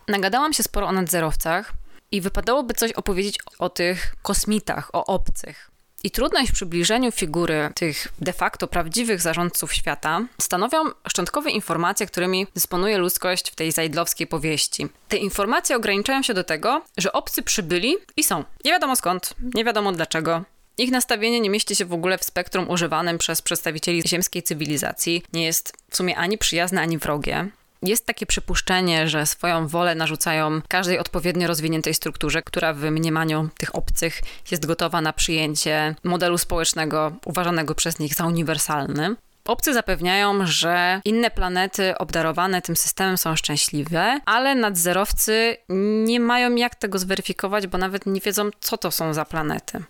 [0.08, 1.74] Nagadałam się sporo o nadzorowcach
[2.12, 5.72] i wypadałoby coś opowiedzieć o tych kosmitach, o obcych.
[6.04, 12.48] I trudność w przybliżeniu figury tych de facto prawdziwych zarządców świata stanowią szczątkowe informacje, którymi
[12.56, 14.88] dysponuje ludzkość w tej zajdlowskiej powieści.
[15.08, 18.44] Te informacje ograniczają się do tego, że obcy przybyli i są.
[18.66, 20.44] Nie wiadomo skąd, nie wiadomo dlaczego.
[20.78, 25.24] Ich nastawienie nie mieści się w ogóle w spektrum używanym przez przedstawicieli ziemskiej cywilizacji.
[25.34, 27.50] Nie jest w sumie ani przyjazne, ani wrogie.
[27.82, 33.76] Jest takie przypuszczenie, że swoją wolę narzucają każdej odpowiednio rozwiniętej strukturze, która w mniemaniu tych
[33.76, 39.16] obcych jest gotowa na przyjęcie modelu społecznego uważanego przez nich za uniwersalny.
[39.46, 45.58] Obcy zapewniają, że inne planety obdarowane tym systemem są szczęśliwe, ale nadzorowcy
[46.06, 49.84] nie mają jak tego zweryfikować, bo nawet nie wiedzą, co to są za planety.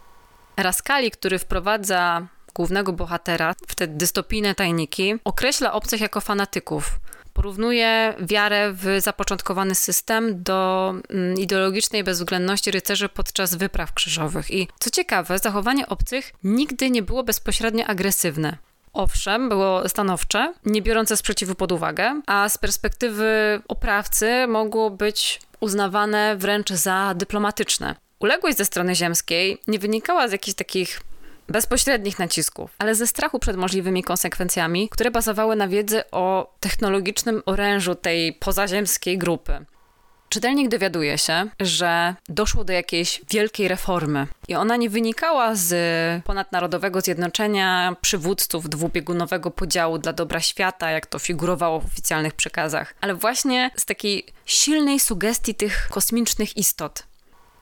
[0.57, 6.99] Raskali, który wprowadza głównego bohatera w te dystopijne tajniki, określa obcych jako fanatyków
[7.33, 14.51] porównuje wiarę w zapoczątkowany system do mm, ideologicznej bezwzględności rycerzy podczas wypraw krzyżowych.
[14.51, 18.57] I co ciekawe, zachowanie obcych nigdy nie było bezpośrednio agresywne.
[18.93, 26.35] Owszem, było stanowcze, nie biorące sprzeciwu pod uwagę, a z perspektywy oprawcy mogło być uznawane
[26.37, 27.95] wręcz za dyplomatyczne.
[28.19, 31.01] Uległość ze strony ziemskiej nie wynikała z jakichś takich
[31.49, 37.95] bezpośrednich nacisków, ale ze strachu przed możliwymi konsekwencjami, które bazowały na wiedzy o technologicznym orężu
[37.95, 39.65] tej pozaziemskiej grupy.
[40.29, 45.73] Czytelnik dowiaduje się, że doszło do jakiejś wielkiej reformy i ona nie wynikała z
[46.23, 53.15] ponadnarodowego zjednoczenia przywódców dwubiegunowego podziału dla dobra świata, jak to figurowało w oficjalnych przekazach, ale
[53.15, 57.03] właśnie z takiej silnej sugestii tych kosmicznych istot,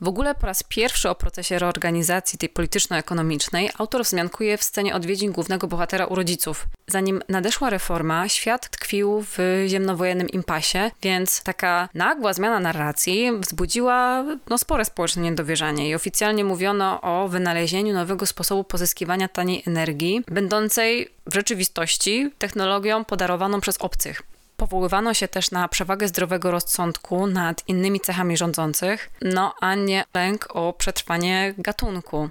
[0.02, 5.32] w ogóle po raz pierwszy o procesie reorganizacji tej polityczno-ekonomicznej autor wzmiankuje w scenie odwiedzin
[5.32, 6.68] głównego bohatera u rodziców.
[6.88, 14.58] Zanim nadeszła reforma, świat tkwił w ziemnowojennym impasie, więc taka nagła zmiana narracji wzbudziła no,
[14.58, 21.34] spore społeczne niedowierzanie i oficjalnie mówiono o wynalezieniu nowego sposobu pozyskiwania taniej energii, będącej w
[21.34, 24.24] rzeczywistości technologią podarowaną przez obcych.
[24.70, 30.48] Powoływano się też na przewagę zdrowego rozsądku nad innymi cechami rządzących, no a nie lęk
[30.50, 32.30] o przetrwanie gatunku.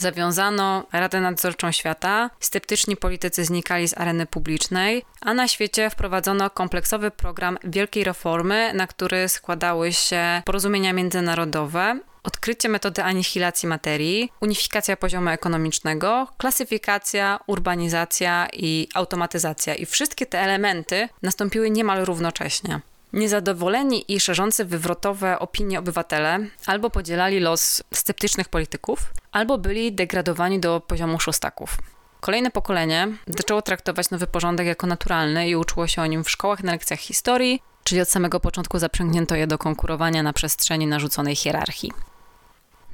[0.00, 7.10] Zawiązano Radę Nadzorczą Świata, sceptyczni politycy znikali z areny publicznej, a na świecie wprowadzono kompleksowy
[7.10, 15.30] program wielkiej reformy, na który składały się porozumienia międzynarodowe, odkrycie metody anihilacji materii, unifikacja poziomu
[15.30, 19.74] ekonomicznego, klasyfikacja, urbanizacja i automatyzacja.
[19.74, 22.80] I wszystkie te elementy nastąpiły niemal równocześnie.
[23.12, 28.98] Niezadowoleni i szerzący wywrotowe opinie obywatele albo podzielali los sceptycznych polityków,
[29.32, 31.76] albo byli degradowani do poziomu szóstaków.
[32.20, 36.62] Kolejne pokolenie zaczęło traktować nowy porządek jako naturalny i uczyło się o nim w szkołach
[36.62, 41.92] na lekcjach historii, czyli od samego początku zaprzęgnięto je do konkurowania na przestrzeni narzuconej hierarchii.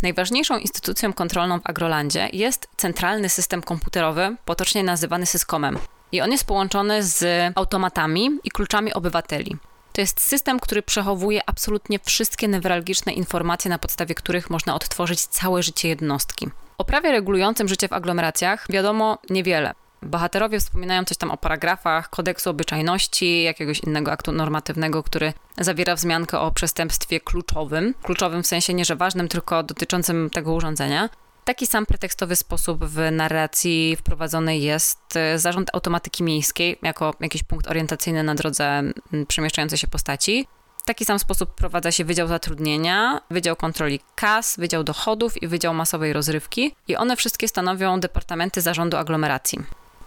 [0.02, 5.78] Najważniejszą instytucją kontrolną w Agrolandzie jest centralny system komputerowy, potocznie nazywany Syskomem.
[6.12, 7.24] I on jest połączony z
[7.56, 9.56] automatami i kluczami obywateli.
[9.92, 15.62] To jest system, który przechowuje absolutnie wszystkie newralgiczne informacje, na podstawie których można odtworzyć całe
[15.62, 16.48] życie jednostki.
[16.78, 19.74] O prawie regulującym życie w aglomeracjach wiadomo niewiele.
[20.04, 26.40] Bohaterowie wspominają coś tam o paragrafach kodeksu obyczajności, jakiegoś innego aktu normatywnego, który zawiera wzmiankę
[26.40, 27.94] o przestępstwie kluczowym.
[28.02, 31.08] Kluczowym w sensie nie, że ważnym, tylko dotyczącym tego urządzenia.
[31.44, 37.70] Taki sam pretekstowy sposób w narracji wprowadzony jest e, zarząd automatyki miejskiej jako jakiś punkt
[37.70, 38.82] orientacyjny na drodze
[39.28, 40.46] przemieszczającej się postaci.
[40.78, 45.74] W taki sam sposób wprowadza się Wydział Zatrudnienia, Wydział Kontroli Kas, Wydział Dochodów i Wydział
[45.74, 49.58] Masowej Rozrywki i one wszystkie stanowią departamenty zarządu aglomeracji.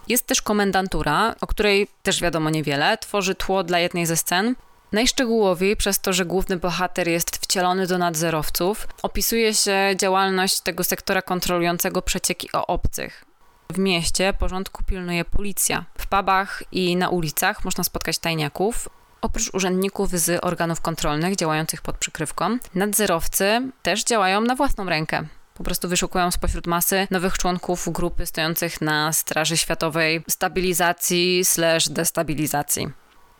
[0.08, 4.54] Jest też komendantura, o której też wiadomo niewiele, tworzy tło dla jednej ze scen.
[4.92, 11.22] Najszczegółowiej przez to, że główny bohater jest wcielony do nadzorowców, opisuje się działalność tego sektora
[11.22, 13.24] kontrolującego przecieki o obcych.
[13.70, 15.84] W mieście porządku pilnuje policja.
[15.98, 18.88] W pubach i na ulicach można spotkać tajniaków.
[19.20, 25.26] Oprócz urzędników z organów kontrolnych działających pod przykrywką, nadzorowcy też działają na własną rękę.
[25.58, 32.88] Po prostu wyszukują spośród masy nowych członków grupy stojących na straży światowej stabilizacji slash destabilizacji.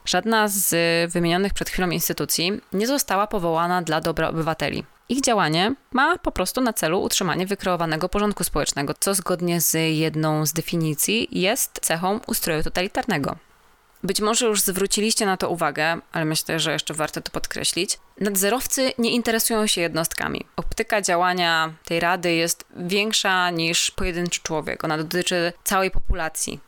[0.04, 0.74] Żadna z
[1.12, 4.84] wymienionych przed chwilą instytucji nie została powołana dla dobra obywateli.
[5.08, 10.46] Ich działanie ma po prostu na celu utrzymanie wykreowanego porządku społecznego, co zgodnie z jedną
[10.46, 13.36] z definicji jest cechą ustroju totalitarnego.
[14.02, 17.98] Być może już zwróciliście na to uwagę, ale myślę, że jeszcze warto to podkreślić.
[18.20, 20.46] Nadzorowcy nie interesują się jednostkami.
[20.56, 24.84] Optyka działania tej rady jest większa niż pojedynczy człowiek.
[24.84, 26.60] Ona dotyczy całej populacji.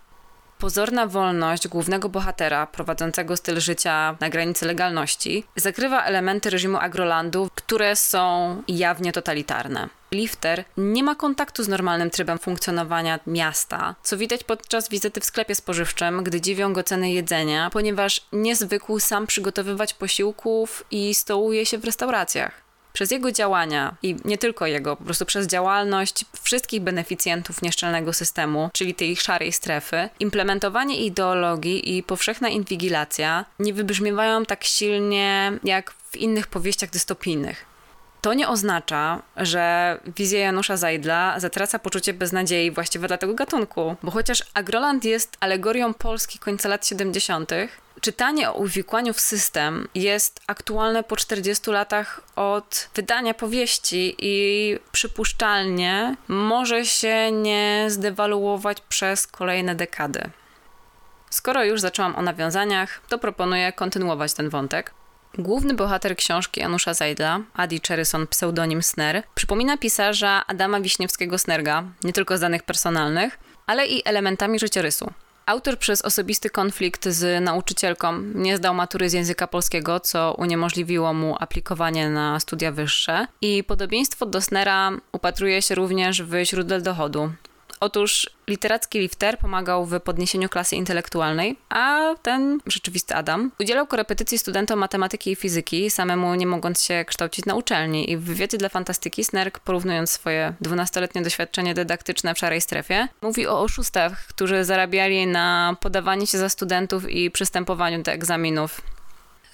[0.59, 7.97] Pozorna wolność głównego bohatera prowadzącego styl życia na granicy legalności zakrywa elementy reżimu Agrolandu, które
[7.97, 9.89] są jawnie totalitarne.
[10.13, 15.55] Lifter nie ma kontaktu z normalnym trybem funkcjonowania miasta, co widać podczas wizyty w sklepie
[15.55, 21.79] spożywczym, gdy dziwią go ceny jedzenia, ponieważ nie zwykł sam przygotowywać posiłków i stołuje się
[21.79, 22.71] w restauracjach.
[22.93, 28.71] Przez jego działania i nie tylko jego, po prostu przez działalność wszystkich beneficjentów nieszczelnego systemu,
[28.73, 36.17] czyli tej szarej strefy, implementowanie ideologii i powszechna inwigilacja nie wybrzmiewają tak silnie jak w
[36.17, 37.70] innych powieściach dystopijnych.
[38.21, 44.11] To nie oznacza, że wizja Janusza Zajdla zatraca poczucie beznadziei właściwe dla tego gatunku, bo
[44.11, 47.51] chociaż Agroland jest alegorią Polski końca lat 70.,
[48.01, 56.17] czytanie o uwikłaniu w system jest aktualne po 40 latach od wydania powieści i przypuszczalnie
[56.29, 60.31] może się nie zdewaluować przez kolejne dekady.
[61.31, 64.95] Skoro już zaczęłam o nawiązaniach, to proponuję kontynuować ten wątek.
[65.39, 72.39] Główny bohater książki Janusza Zajdla, Adi Cherryson, pseudonim Sner, przypomina pisarza Adama Wiśniewskiego-Snerga, nie tylko
[72.39, 75.13] z danych personalnych, ale i elementami życiorysu.
[75.47, 81.37] Autor przez osobisty konflikt z nauczycielką nie zdał matury z języka polskiego, co uniemożliwiło mu
[81.41, 83.27] aplikowanie na studia wyższe.
[83.41, 87.33] I podobieństwo do Snera upatruje się również w źródle dochodu.
[87.81, 94.79] Otóż literacki lifter pomagał w podniesieniu klasy intelektualnej, a ten rzeczywisty Adam udzielał korepetycji studentom
[94.79, 98.11] matematyki i fizyki, samemu nie mogąc się kształcić na uczelni.
[98.11, 103.47] I w wywiadzie dla Fantastyki Snerk, porównując swoje 12-letnie doświadczenie dydaktyczne w szarej strefie, mówi
[103.47, 108.81] o oszustach, którzy zarabiali na podawaniu się za studentów i przystępowaniu do egzaminów.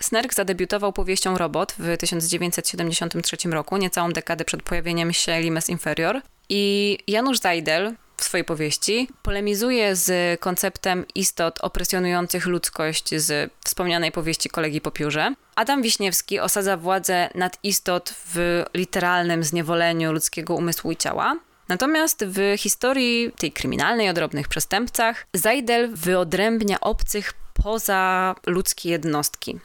[0.00, 6.20] Snerk zadebiutował powieścią Robot w 1973 roku, niecałą dekadę przed pojawieniem się Limes Inferior.
[6.48, 14.48] I Janusz Zajdel, w swojej powieści polemizuje z konceptem istot opresjonujących ludzkość z wspomnianej powieści
[14.48, 15.34] kolegi po piórze.
[15.54, 21.36] Adam Wiśniewski osadza władzę nad istot w literalnym zniewoleniu ludzkiego umysłu i ciała.
[21.68, 29.58] Natomiast w historii tej kryminalnej o drobnych przestępcach Zajdel wyodrębnia obcych poza ludzkie jednostki.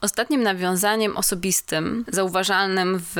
[0.00, 3.16] Ostatnim nawiązaniem osobistym, zauważalnym w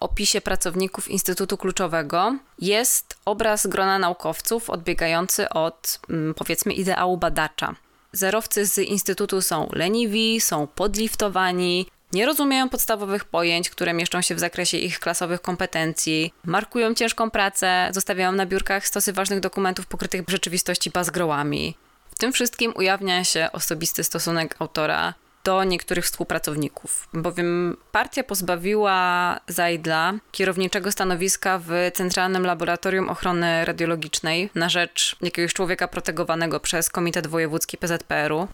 [0.00, 7.74] opisie pracowników Instytutu Kluczowego, jest obraz grona naukowców odbiegający od, mm, powiedzmy, ideału badacza.
[8.12, 14.38] Zerowcy z Instytutu są leniwi, są podliftowani, nie rozumieją podstawowych pojęć, które mieszczą się w
[14.38, 20.30] zakresie ich klasowych kompetencji, markują ciężką pracę, zostawiają na biurkach stosy ważnych dokumentów pokrytych w
[20.30, 21.74] rzeczywistości bazgrołami.
[22.10, 25.14] W tym wszystkim ujawnia się osobisty stosunek autora
[25.44, 34.68] do niektórych współpracowników, bowiem partia pozbawiła Zajdla kierowniczego stanowiska w Centralnym Laboratorium Ochrony Radiologicznej na
[34.68, 38.48] rzecz jakiegoś człowieka protegowanego przez Komitet Wojewódzki PZPR-u.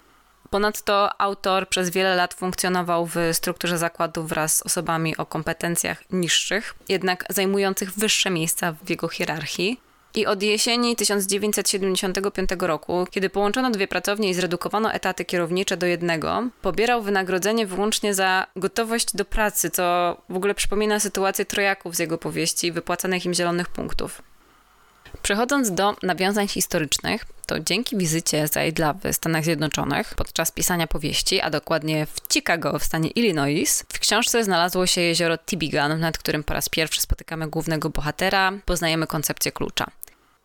[0.51, 6.75] Ponadto autor przez wiele lat funkcjonował w strukturze zakładu wraz z osobami o kompetencjach niższych,
[6.89, 9.81] jednak zajmujących wyższe miejsca w jego hierarchii.
[10.15, 16.49] I od jesieni 1975 roku, kiedy połączono dwie pracownie i zredukowano etaty kierownicze do jednego,
[16.63, 22.19] pobierał wynagrodzenie wyłącznie za gotowość do pracy, co w ogóle przypomina sytuację trojaków z jego
[22.19, 24.23] powieści wypłacanych im zielonych punktów.
[25.23, 31.51] Przechodząc do nawiązań historycznych, to dzięki wizycie Zajdla w Stanach Zjednoczonych podczas pisania powieści, a
[31.51, 36.55] dokładnie w Chicago w stanie Illinois, w książce znalazło się jezioro Tibigan, nad którym po
[36.55, 39.87] raz pierwszy spotykamy głównego bohatera, poznajemy koncepcję klucza.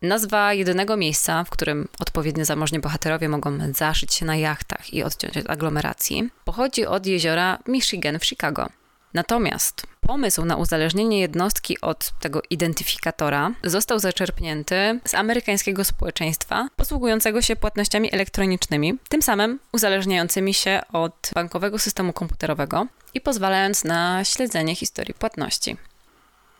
[0.03, 5.37] Nazwa jedynego miejsca, w którym odpowiednio zamożni bohaterowie mogą zaszyć się na jachtach i odciąć
[5.37, 8.69] od aglomeracji, pochodzi od jeziora Michigan w Chicago.
[9.13, 17.55] Natomiast pomysł na uzależnienie jednostki od tego identyfikatora został zaczerpnięty z amerykańskiego społeczeństwa posługującego się
[17.55, 25.13] płatnościami elektronicznymi, tym samym uzależniającymi się od bankowego systemu komputerowego i pozwalając na śledzenie historii
[25.13, 25.77] płatności.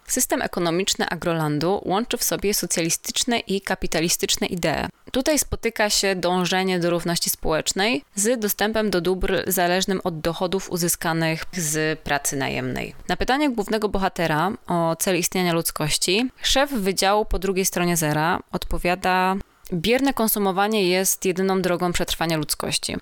[0.07, 4.87] System ekonomiczny Agrolandu łączy w sobie socjalistyczne i kapitalistyczne idee.
[5.11, 11.45] Tutaj spotyka się dążenie do równości społecznej z dostępem do dóbr zależnym od dochodów uzyskanych
[11.53, 12.95] z pracy najemnej.
[13.07, 19.35] Na pytanie głównego bohatera o cel istnienia ludzkości, szef wydziału po drugiej stronie zera odpowiada:
[19.73, 22.97] Bierne konsumowanie jest jedyną drogą przetrwania ludzkości.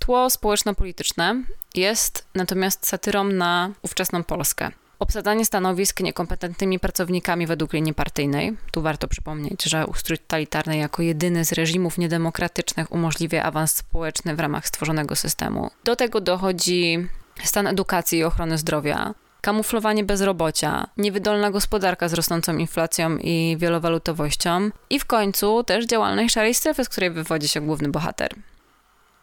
[0.00, 1.42] Tło społeczno-polityczne
[1.74, 4.70] jest natomiast satyrą na ówczesną Polskę.
[4.98, 8.56] Obsadzanie stanowisk niekompetentnymi pracownikami według linii partyjnej.
[8.70, 14.40] Tu warto przypomnieć, że ustrój totalitarny jako jedyny z reżimów niedemokratycznych umożliwia awans społeczny w
[14.40, 15.70] ramach stworzonego systemu.
[15.84, 17.08] Do tego dochodzi
[17.44, 25.00] stan edukacji i ochrony zdrowia, kamuflowanie bezrobocia, niewydolna gospodarka z rosnącą inflacją i wielowalutowością i
[25.00, 28.34] w końcu też działalność szarej strefy, z której wywodzi się główny bohater.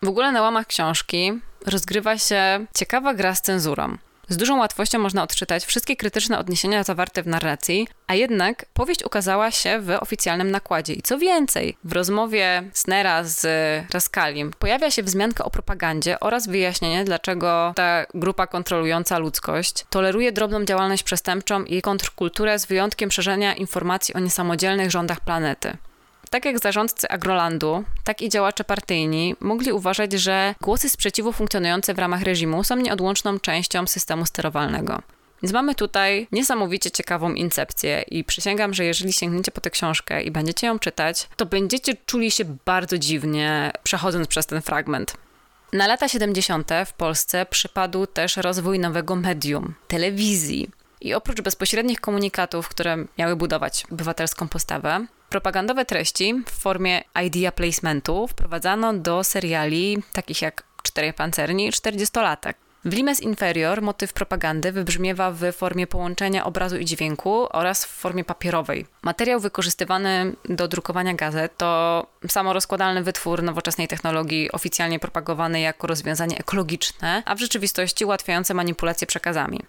[0.01, 1.31] W ogóle na łamach książki
[1.65, 3.97] rozgrywa się ciekawa gra z cenzurą.
[4.31, 9.51] Z dużą łatwością można odczytać wszystkie krytyczne odniesienia zawarte w narracji, a jednak powieść ukazała
[9.51, 10.93] się w oficjalnym nakładzie.
[10.93, 13.45] I co więcej, w rozmowie Snera z
[13.93, 20.65] Raskalim pojawia się wzmianka o propagandzie oraz wyjaśnienie, dlaczego ta grupa kontrolująca ludzkość toleruje drobną
[20.65, 25.77] działalność przestępczą i kontrkulturę z wyjątkiem szerzenia informacji o niesamodzielnych rządach planety.
[26.31, 31.99] Tak jak zarządcy Agrolandu, tak i działacze partyjni mogli uważać, że głosy sprzeciwu funkcjonujące w
[31.99, 35.01] ramach reżimu są nieodłączną częścią systemu sterowalnego.
[35.43, 40.31] Więc mamy tutaj niesamowicie ciekawą incepcję i przysięgam, że jeżeli sięgniecie po tę książkę i
[40.31, 45.13] będziecie ją czytać, to będziecie czuli się bardzo dziwnie przechodząc przez ten fragment.
[45.73, 46.69] Na lata 70.
[46.85, 50.69] w Polsce przypadł też rozwój nowego medium telewizji.
[51.01, 58.27] I oprócz bezpośrednich komunikatów, które miały budować obywatelską postawę, propagandowe treści w formie idea placementu
[58.27, 62.53] wprowadzano do seriali takich jak Cztery Pancerni i 40-latek.
[62.85, 68.23] W Limes Inferior motyw propagandy wybrzmiewa w formie połączenia obrazu i dźwięku oraz w formie
[68.23, 68.85] papierowej.
[69.01, 77.23] Materiał wykorzystywany do drukowania gazet to samorozkładalny wytwór nowoczesnej technologii, oficjalnie propagowany jako rozwiązanie ekologiczne,
[77.25, 79.59] a w rzeczywistości ułatwiające manipulację przekazami.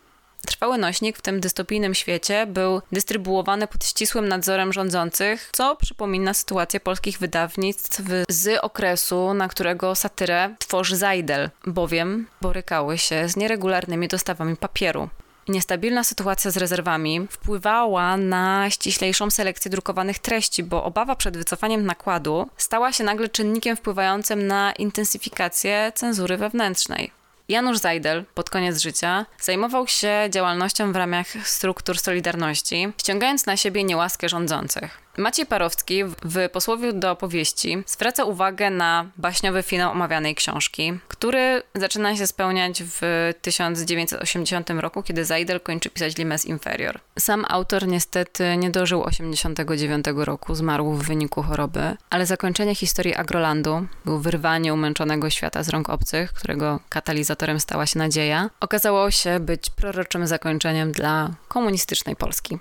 [0.46, 6.80] Trwały nośnik w tym dystopijnym świecie był dystrybuowany pod ścisłym nadzorem rządzących, co przypomina sytuację
[6.80, 14.56] polskich wydawnictw z okresu, na którego satyrę tworzy Zajdel, bowiem borykały się z nieregularnymi dostawami
[14.56, 15.08] papieru.
[15.48, 22.48] Niestabilna sytuacja z rezerwami wpływała na ściślejszą selekcję drukowanych treści, bo obawa przed wycofaniem nakładu
[22.56, 27.21] stała się nagle czynnikiem wpływającym na intensyfikację cenzury wewnętrznej.
[27.48, 33.84] Janusz Zajdel pod koniec życia zajmował się działalnością w ramach struktur Solidarności, ściągając na siebie
[33.84, 35.01] niełaskę rządzących.
[35.16, 42.16] Maciej Parowski w posłowie do opowieści zwraca uwagę na baśniowy finał omawianej książki, który zaczyna
[42.16, 43.00] się spełniać w
[43.42, 47.00] 1980 roku, kiedy Zajdel kończy pisać Limes Inferior.
[47.18, 53.86] Sam autor niestety nie dożył 89 roku, zmarł w wyniku choroby, ale zakończenie historii Agrolandu,
[54.04, 59.70] był wyrwanie umęczonego świata z rąk obcych, którego katalizatorem stała się nadzieja, okazało się być
[59.70, 62.58] proroczym zakończeniem dla komunistycznej Polski.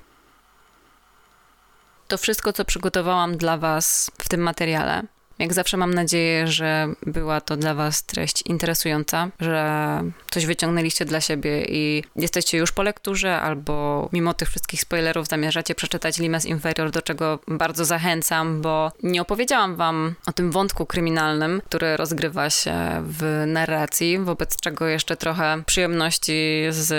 [2.12, 5.03] To wszystko, co przygotowałam dla Was w tym materiale.
[5.39, 10.01] Jak zawsze mam nadzieję, że była to dla Was treść interesująca, że
[10.32, 15.76] coś wyciągnęliście dla siebie i jesteście już po lekturze, albo mimo tych wszystkich spoilerów zamierzacie
[15.76, 21.62] przeczytać Limes Inferior, do czego bardzo zachęcam, bo nie opowiedziałam Wam o tym wątku kryminalnym,
[21.66, 26.91] który rozgrywa się w narracji, wobec czego jeszcze trochę przyjemności z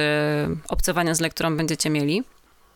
[0.68, 2.22] obcowania z lekturą będziecie mieli.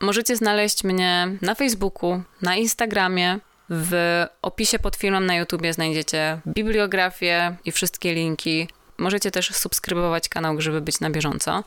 [0.00, 3.38] Możecie znaleźć mnie na Facebooku, na Instagramie.
[3.70, 8.68] W opisie pod filmem na YouTubie znajdziecie bibliografię i wszystkie linki.
[8.98, 11.64] Możecie też subskrybować kanał, żeby być na bieżąco.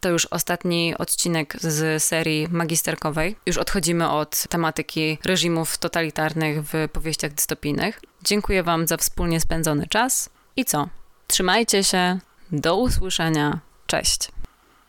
[0.00, 3.36] To już ostatni odcinek z serii magisterkowej.
[3.46, 8.00] Już odchodzimy od tematyki reżimów totalitarnych w powieściach dystopijnych.
[8.22, 10.88] Dziękuję Wam za wspólnie spędzony czas i co?
[11.26, 12.18] Trzymajcie się,
[12.52, 14.28] do usłyszenia, cześć.